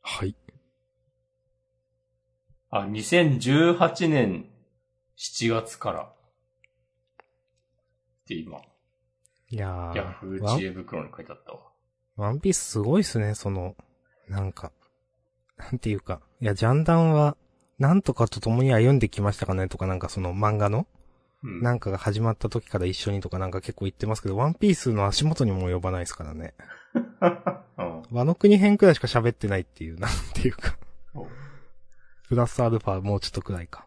[0.02, 0.36] はい。
[2.70, 4.50] あ、2018年
[5.18, 6.02] 7月から。
[6.02, 6.06] っ
[8.26, 8.60] て今、
[9.50, 9.98] いやー。
[9.98, 11.60] ヤフー知恵袋に書いてあったわ。
[12.16, 13.76] ワンピースすごいっすね、その、
[14.28, 14.72] なんか、
[15.58, 16.22] なんていうか。
[16.42, 17.38] いや、ジャンダンは、
[17.80, 20.86] なんとかと共に歩んできましたかねとかなんかその漫画のうん。
[21.44, 26.54] なんかが始まった時から一緒にとかなんか結構言ってますけど、ワンピースの足元にも及ばないですからね。
[27.78, 28.04] うん。
[28.12, 30.78] 和の国編くらいしか喋ってないっていう、なんていうか。
[32.30, 33.86] プラスアルファもうちょっとくらいか。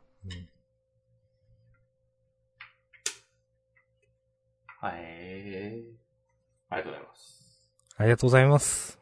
[4.78, 4.94] はい。
[6.68, 7.72] ありがとうございます。
[7.96, 8.98] ありがとうございます。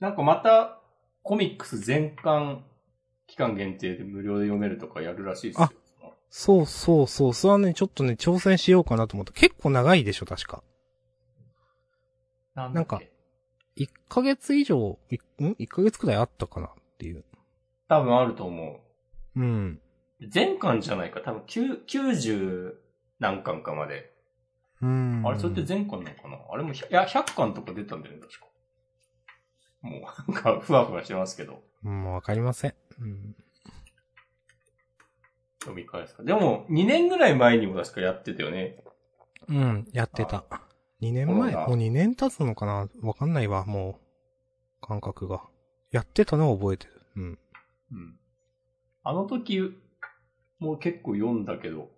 [0.00, 0.80] なんかまた、
[1.22, 2.62] コミックス全巻、
[3.26, 5.72] 期間限定で無料で読めるとかやるらしいですよ。
[6.36, 7.32] そうそうそう。
[7.32, 9.32] それはね、ちょっとね、挑戦しようかなと思って。
[9.32, 10.64] 結構長いでしょ、確か。
[12.56, 13.00] なんなんか
[13.76, 17.24] 1ヶ月以上、いん ?1 ヶ月くらいあったかなっていう。
[17.88, 18.80] 多分あると思
[19.36, 19.80] うん。
[20.20, 20.28] う。
[20.28, 21.20] 全巻じゃないか。
[21.20, 22.72] 多分9 90
[23.20, 24.12] 何巻かまで。
[24.82, 25.22] うん。
[25.24, 26.38] あれ、それって全巻なのかな？
[26.50, 28.46] あれも100、いや、100巻とか出たんだよね、確か。
[29.82, 31.62] もう、なんか、ふわふわしてますけど。
[31.82, 32.74] もうわかりません。
[32.98, 33.36] うん。
[35.66, 36.22] 読み返すか。
[36.22, 38.76] でも、2年ぐらい前にも確かやってたよね。
[39.48, 40.44] うん、やってた。
[41.02, 41.54] 2年前？
[41.54, 42.88] もう2年経つのかな？
[43.02, 44.00] わかんないわ、も
[44.82, 44.86] う。
[44.86, 45.42] 感覚が。
[45.90, 46.92] やってたのは覚えてる。
[47.16, 47.24] うん。
[47.24, 47.38] うん。
[49.02, 49.60] あの時、
[50.58, 51.90] もう結構読んだけど、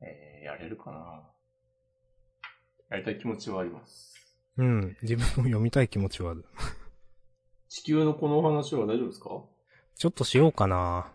[0.00, 1.22] えー、やれるかな？
[2.90, 4.14] やりたい気持ちはあります。
[4.56, 4.96] うん。
[5.02, 6.44] 自分も読みたい気持ちはある。
[7.68, 9.30] 地球のこの話は大丈夫ですか？
[9.98, 11.08] ちょっとしようかな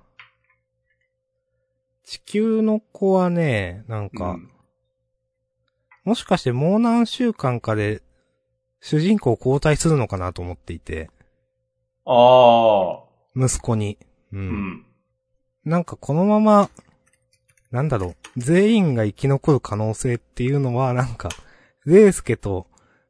[2.04, 4.50] 地球の子はね、なんか、うん
[6.06, 8.02] もしかしてもう何週間かで、
[8.82, 11.10] 主人公交代するのかなと思っていて、
[12.06, 13.04] ああ、
[13.36, 13.98] 息子に。
[14.34, 14.38] う。
[14.38, 14.86] うんん。
[15.64, 16.70] なんかこのまま、
[17.72, 21.30] なんだろう、全員が生き残る可能性っていうのは、なんか、
[21.86, 22.68] レイスケと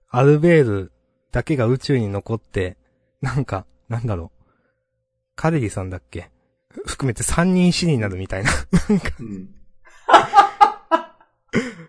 [0.10, 0.92] アルベール
[1.32, 2.78] だけが宇宙に残って、
[3.22, 4.33] なんか、なんだろう、
[5.36, 6.30] カデリさんだっけ？
[6.86, 8.52] 含めて三人死になるみたいな。
[9.20, 9.50] うん。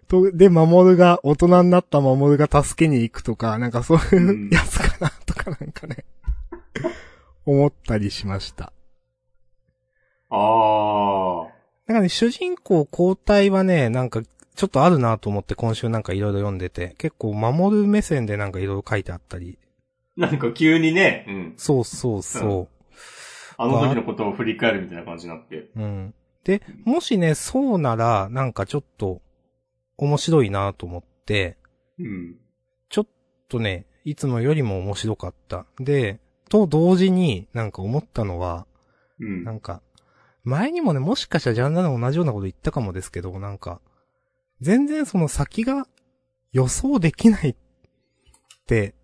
[0.09, 6.05] と、で、守るが、大人になった守るが助けに行くとか、なんかそういううんやつかな、とかなんかね、
[7.47, 8.73] 思ったりしました。
[10.29, 11.49] ああ、
[11.87, 14.23] なんかね、主人公交代はね、なんか、
[14.55, 19.59] ちょっとあるなと思って今週なんかいろいろ読んでて、結構守る目線でなんかいろいろ書いてあったり。
[20.17, 21.55] なんか急にね、うん。
[21.57, 22.69] そうそうそ
[23.57, 25.57] あの時のことを振り返るみたいな感じになって。
[25.57, 25.71] う。
[25.77, 26.15] うん。
[26.45, 29.23] で、もしね、そうなら、なんかちょっと、
[29.97, 31.57] 面白いなと思って、
[31.99, 32.37] うん。
[32.89, 33.07] ちょっ
[33.49, 35.67] とね、いつもよりも面白かった。
[35.79, 38.67] で、と同時になんか思ったのは、
[39.21, 39.45] うん。
[39.45, 39.83] なんか、
[40.43, 43.81] 前にもね、もしかしたらジャンダの同じようなこと言ったかもですけど、なんか、
[44.61, 45.87] 全然その先が
[46.53, 47.57] 予想できないっ
[48.67, 48.95] て、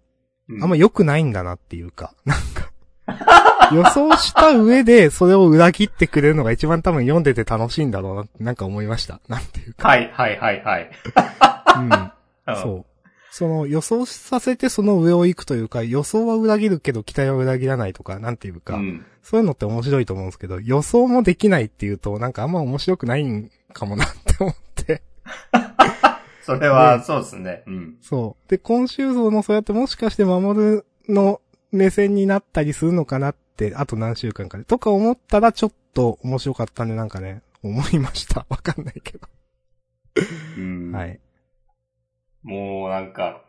[0.49, 2.73] うんあんま良くないんだなっていうか、なんか、
[3.73, 9.21] 予想した上でそれを裏切ってくれるのが一番多分読んでて楽しいんだろうなってなんか思いました。
[9.29, 9.89] なんていうか。
[9.89, 10.91] はい、はい、はい、はい。
[12.47, 12.57] うん。
[12.63, 12.87] そう。
[13.33, 19.05] その予想させてその上を行くというか、予想は裏切るけど期待は裏切らないとか、なんていうか、うん。
[19.23, 25.03] そういうのって面白いと思うんですけど、予想もできないっていうと、なんかあんま面白くないんかもなって思って。
[26.43, 27.63] それは、ねそうですね。
[27.67, 27.97] うん。
[28.01, 28.51] そう。
[28.51, 31.41] で、今週像のそうやってもしかして守るの
[31.71, 34.65] 目線になったりするのかなっって、あと何週間かで。
[34.65, 38.47] とか思ったらちょっと面白かったんで、なんかね、思いました。
[38.51, 39.29] わかんないけど。
[40.57, 41.21] うんはい。
[42.43, 43.45] もうなんか、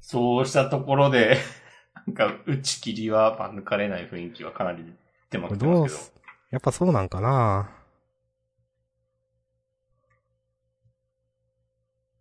[0.00, 1.38] そうしたところで、
[2.06, 4.84] なんか、打ち切りはまあ抜かれない雰囲気はかなり
[5.30, 5.72] 出まくってますけど。
[5.72, 6.12] どうす、
[6.50, 7.70] やっぱそうなんかな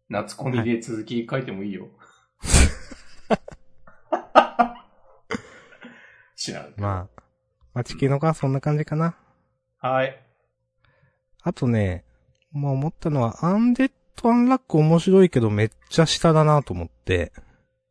[0.10, 1.88] 夏コミで続き書いてもいいよ。
[6.36, 6.74] 知らん。
[6.78, 7.13] まあ、
[7.74, 9.16] まあ、地球の子はそんな感じかな。
[9.80, 10.18] はい。
[11.42, 12.06] あとね、
[12.52, 17.32] まあ思ったのは、アンデッド・アンラック面白いけどめっちゃ下だなと思って。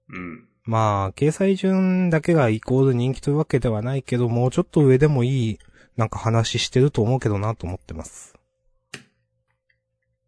[0.08, 0.48] うん。
[0.64, 5.58] まあ、掲載順だけがイコール人気というわけではないけど、もうちょっと上でもいい、
[5.96, 8.34] なんか話してると思うけどなと思ってます。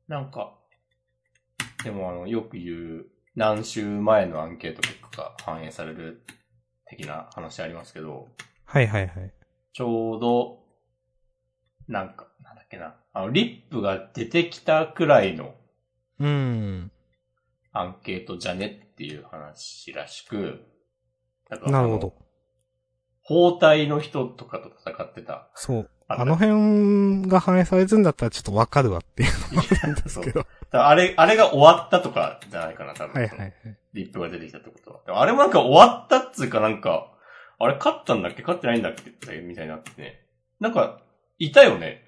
[0.08, 0.58] なんか、
[1.84, 6.24] でもあの、よく言う、何週前のアンケート結果が反映される
[6.86, 8.28] 的な話ありますけど、
[8.64, 9.32] はいはいはい。
[9.74, 10.60] ちょうど、
[11.88, 15.54] なんか、なんだっけな、あの、リップが出てきたくらいの
[16.20, 16.92] うーん。
[17.72, 20.64] アンケートじゃねっていう話らしく、
[21.66, 22.14] なるほど。。
[23.22, 25.48] 包帯の人とかと戦ってた。
[25.54, 25.90] そう。
[26.06, 29.30] ああの辺が反映されてるんだったらちょっとわかるわっていう
[29.88, 30.40] のですそうけど。
[30.40, 33.14] だからあれ、あれが終わったとかじゃないかな、多分。
[33.14, 33.54] はいはいはい。
[33.94, 35.00] リップが出てきたってことは。
[35.06, 37.13] でもあれもなんか終わったっつうかなんか、
[37.58, 38.42] あれ勝ったんだっけ？
[38.42, 39.10] 勝ってないんだっけ？
[39.40, 40.26] みたいになってね。
[40.60, 41.02] なんか、
[41.38, 42.02] いたよね？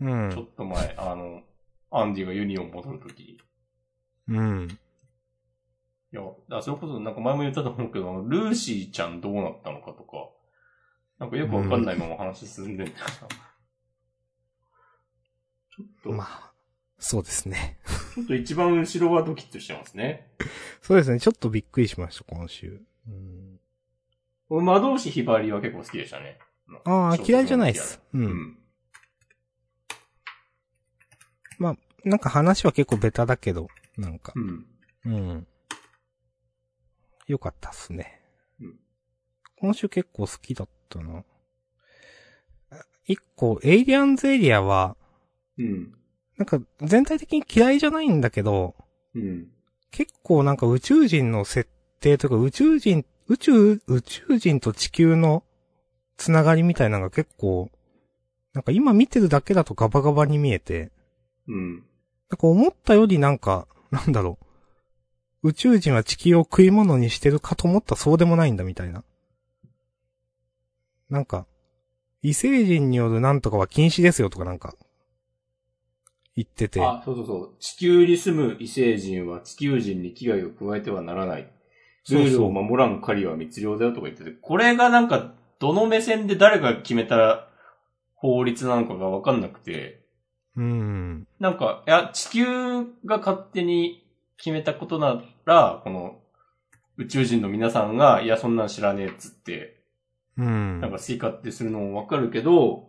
[0.00, 0.30] うちょん。
[0.44, 1.42] っと前、あの、
[1.90, 3.28] アンディがユニオン戻るときに。
[3.32, 3.38] い
[4.28, 4.78] うん。
[6.12, 10.30] や、だそれこそなんか前も言ったと思うけど、あのルーシーちゃんどうなったのかとか、
[11.18, 13.04] なんかよくわかんないまま話進んでんだよな。
[15.76, 16.52] ちょっと、まあ、
[16.98, 17.78] そうですね。
[18.14, 20.30] ちょっと一番後ろはドキッとしてますね。
[20.82, 21.20] そうですね。
[21.20, 22.82] ちょっとびっくりしました、今週。
[23.08, 23.45] うん、
[24.48, 26.38] 俺魔導士ひばりは結構好きでしたね。
[26.84, 28.00] ああ、嫌いじゃないっす。
[28.12, 28.18] う。
[28.18, 28.58] うんん。
[32.06, 33.66] なんか話は結構ベタだけど、
[33.98, 34.32] なんか。
[34.36, 34.66] うん。
[35.06, 35.46] うん。
[37.26, 38.20] よかったっすね。
[38.60, 38.76] うん
[39.58, 41.24] 今週結構好きだったな。
[43.06, 44.96] 一個、エイリアンズエリアは、
[45.58, 45.94] うん。
[46.36, 48.74] なんか全体的に嫌いじゃないんだけど、
[49.14, 49.48] うん。
[49.90, 51.68] 結構なんか宇宙人の設
[52.00, 55.42] 定とか宇宙人、宇宙、宇宙人と地球の
[56.16, 57.70] つながりみたいなのが結構、
[58.52, 60.90] なんか今見てるだけだとガバガバに見えて、
[61.48, 61.74] うん。
[62.30, 64.38] なんか思ったよりなんか、なんだろ
[65.42, 65.48] う。
[65.48, 69.04] 宇宙人は地球を食い物にしてるかと思ったらそうでもないんだみたいな。
[71.10, 71.46] なんか、
[72.22, 74.74] 異星人によるなんとかは禁止ですよとかなんか、
[76.34, 76.80] 言ってて。
[76.80, 77.56] あ、そうそうそう。
[77.60, 81.55] 地球に住む異星人は地球人に危害を加えてはならない。
[82.10, 87.48] ルールを守らん狩りは密漁だよとか言ってて、これがなんか、どの目線で誰が決めた
[88.14, 90.04] 法律なのかがわかんなくて、
[90.56, 91.26] うん。
[91.38, 92.44] なんか、いや、地球
[93.04, 94.06] が勝手に
[94.38, 96.18] 決めたことなら、この、
[96.96, 99.82] 宇宙人の皆さんが、いや、そんなん知らねえっつって、
[100.38, 100.80] うん。
[100.80, 102.88] なんか好き勝手するのもわかるけど、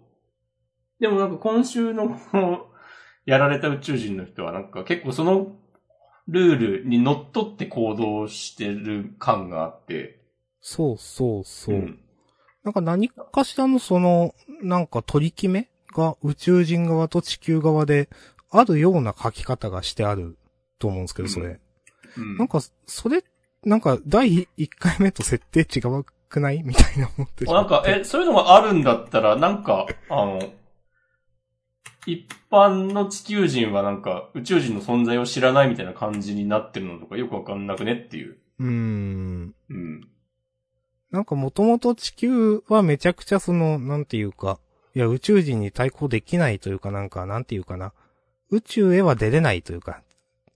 [0.99, 2.67] でもなんか今週のこの、
[3.25, 5.53] やられた宇宙人の人はなんか結構その
[6.27, 10.19] ルールにのっとって行動してる感があって、
[10.61, 11.75] そうそうそう。
[11.75, 11.99] ん。
[12.63, 18.09] なんか何かしらのその、なんか取り決めが宇宙人側と地球側で
[18.51, 20.37] あるような書き方がしてある
[20.79, 21.59] と思うんですけど、それ。
[22.17, 22.37] うん。
[22.37, 23.23] なんか、それ、
[23.63, 26.61] なんか第1回目と設定違うくない？
[26.63, 30.41] みたいな思ってなんか、え、そういうのがあるんだったら、なんか、あの、
[32.07, 38.37] 一般の地球人はなんか宇宙人の存在を知らないみたいな感じになってるのとかよくわかんなくねっていう。
[38.59, 39.55] うーん。
[39.69, 40.01] うん。
[41.11, 44.57] なんかもともと地球はめちゃくちゃその、なんていうか、
[44.95, 47.91] いや宇宙人に対抗できないというかなんか、なんていうかな。
[48.51, 50.01] 宇宙へは出れないというか、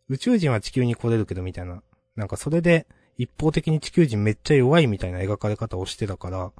[0.07, 1.83] 宇宙人は地球に来れるけどみたいな。
[2.15, 2.87] なんかそれで
[3.17, 6.53] 一方的に地球人めっちゃ弱いみたいな描かれ方をしてたから、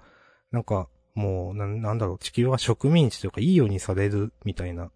[0.51, 4.91] なんかもう、なんなんだろう、地球は植民地というかいいようにされるみたいな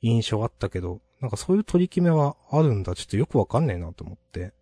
[0.00, 2.94] 印象あったけど、なんかそういう取り決めはあるんだ。
[2.94, 4.52] ちょっとよくわかんねえなと思って。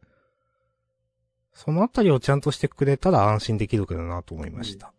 [1.52, 4.92] そのあたりをちゃんとしてくれたら安心できるけどなと思いました。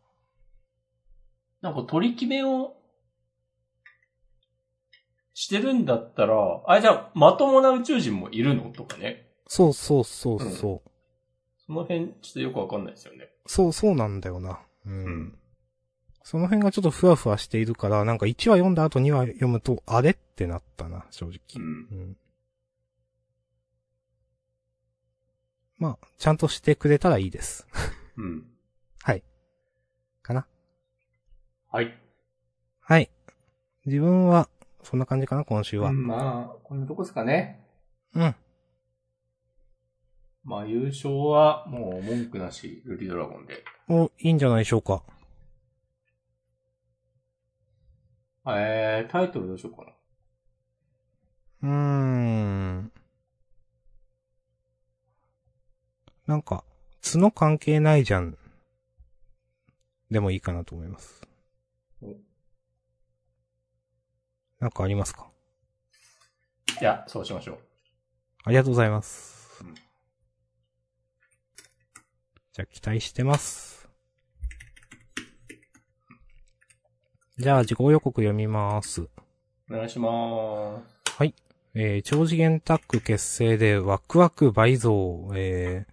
[1.62, 2.76] なんか取り決めを
[5.34, 6.36] してるんだったら、
[6.68, 9.28] あ、じゃあ、まともな宇宙人もいるのとかね。
[9.48, 10.90] そうそうそうそう。
[11.66, 13.30] その辺、ちょっとよくわかんないですよね。
[13.46, 14.60] そうそうなんだよな。
[14.86, 15.06] うん。
[15.06, 15.41] うん
[16.24, 21.40] その辺がちょっとふわふわしているから、なんか1話読んだ後2話読むと、あれってなったな、正直。
[21.56, 21.64] うん。
[21.64, 22.18] うん。
[25.78, 27.68] まあ、ちゃんとしてくれたらいいです。
[28.18, 28.46] うん。
[29.02, 29.24] はい。
[30.22, 30.46] かな。
[31.72, 32.00] はい。
[32.82, 33.10] はい。
[33.86, 34.48] 自分は、
[34.84, 35.90] そんな感じかな、今週は。
[35.90, 37.66] うんまあ、こんなとこですかね。
[38.14, 38.36] うん。
[40.44, 43.64] まあ、優勝はもう文句なし、ルリドラゴンで。
[43.90, 45.04] お、いいんじゃないでしょうか。
[48.48, 49.92] えー、タイトルどうしようかな。
[51.64, 52.92] うーん。
[56.26, 56.64] なんか、
[57.04, 58.38] 角関係ないじゃん。
[60.10, 61.22] でもいいかなと思います
[62.02, 62.16] お。
[64.60, 65.30] なんかありますか？
[66.82, 67.60] いや、そうしましょう。
[68.44, 69.76] ありがとうございますうん。
[69.76, 73.81] じゃあ期待してます。
[77.42, 79.10] じゃあ自己予告読みます。
[79.68, 80.80] お願いしま
[81.74, 85.88] えー、超次元タッグ結成でワクワク倍増、え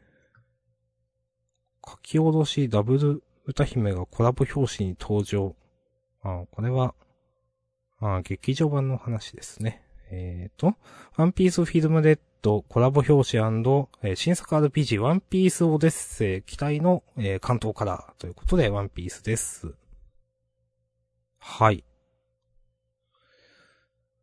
[1.82, 5.56] ー、書き下ろしダブル歌姫がコラボ表紙に登場。
[6.22, 6.94] あーこれは、
[8.00, 9.82] あー劇場版の話ですね。
[10.10, 10.74] えーと、
[11.16, 13.42] ワンピースフィルムレッドコラボ表紙
[14.02, 19.74] えー新作 RPG ワンピースオデッセイ期待の、えー関東カラーということでワンピースです。
[21.38, 21.84] はい。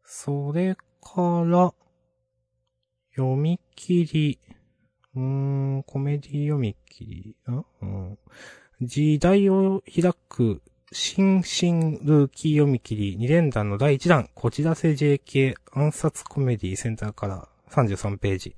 [0.03, 1.74] それから、
[3.16, 4.39] 読み切り、
[5.16, 8.18] うーん、コメディ読み切り、あうん。
[8.82, 10.61] 時代を開く、
[10.91, 18.55] 新進ルーキー読み切り2連弾の第1弾、こちらせ JK 暗殺コメディセンターから33ページ。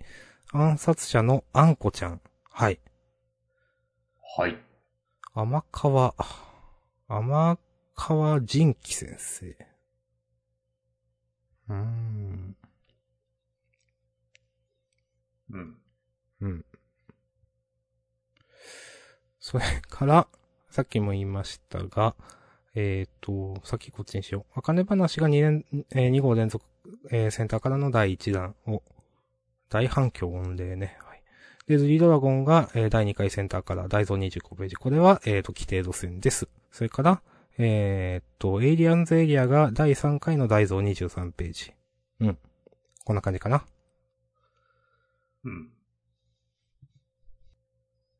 [0.51, 2.21] 暗殺者のあんこちゃん。
[2.49, 2.75] はい。
[4.35, 4.41] す。
[4.41, 4.57] はい。
[5.33, 6.15] 天川、
[7.07, 7.57] 天
[7.97, 9.47] 川仁紀先生。
[11.69, 12.55] うーん。
[15.49, 15.77] うん。
[16.41, 16.65] うん。
[19.39, 20.27] それから、
[20.69, 22.15] さっきも言いましたが、
[22.75, 24.59] えっ、と、さっきこっちにしよう。
[24.59, 26.63] あかね話が2連、えー、2号連続、
[27.09, 28.83] えーセンターからの第1弾を、
[29.69, 30.97] 大反響御礼ね。
[31.01, 31.23] はい。
[31.65, 34.75] で、ズリードラゴンが、えー第2回センターから大蔵25ページ。
[34.75, 36.47] これは、えっ、と、規定路線です。
[36.71, 37.21] それから、
[37.57, 41.73] えっ、と、エイリアンズエリアが第3回の大蔵23ページ。
[42.19, 42.37] うん。
[43.03, 43.65] こんな感じかな？
[45.43, 45.69] うん。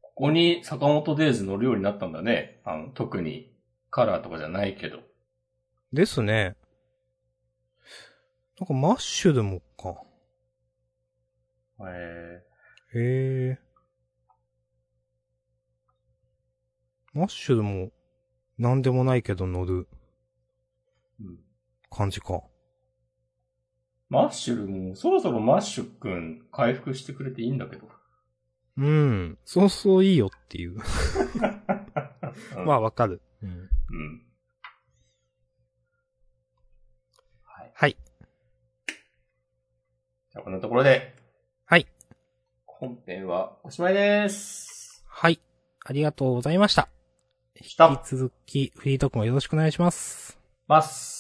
[0.02, 2.62] ここに坂本デイズ乗るようになったんだね。
[2.66, 3.54] あの、特に
[3.92, 5.00] カラーとかじゃないけど。
[5.94, 6.56] ですね。
[8.60, 10.02] なんかマッシュルもか。
[11.88, 12.44] え
[12.96, 13.60] へえ。
[17.14, 17.92] マッシュルも、
[18.58, 19.88] なんでもないけど乗るー
[21.22, 21.40] うん。
[21.90, 22.42] 感じか。
[24.10, 27.88] マッシュルも、そろそろマッシュくん回復してくれていいんだけど。
[28.78, 29.38] うん。
[29.44, 30.76] そうそういいよっていう。
[30.76, 30.82] うん
[32.66, 33.22] まあわかる。
[33.42, 33.50] うん。
[33.50, 33.70] うん。
[37.44, 37.72] はい。
[37.74, 37.98] はい。
[40.30, 41.16] じゃあこんなところで。
[41.66, 41.88] はい。
[42.66, 45.04] 本編はおしまいです。
[45.08, 45.40] はい。
[45.84, 46.68] ありがとうございま。
[46.68, 46.90] した
[47.62, 50.38] 引き続き、フリートークもよろしくお願いします。
[50.68, 51.17] ます。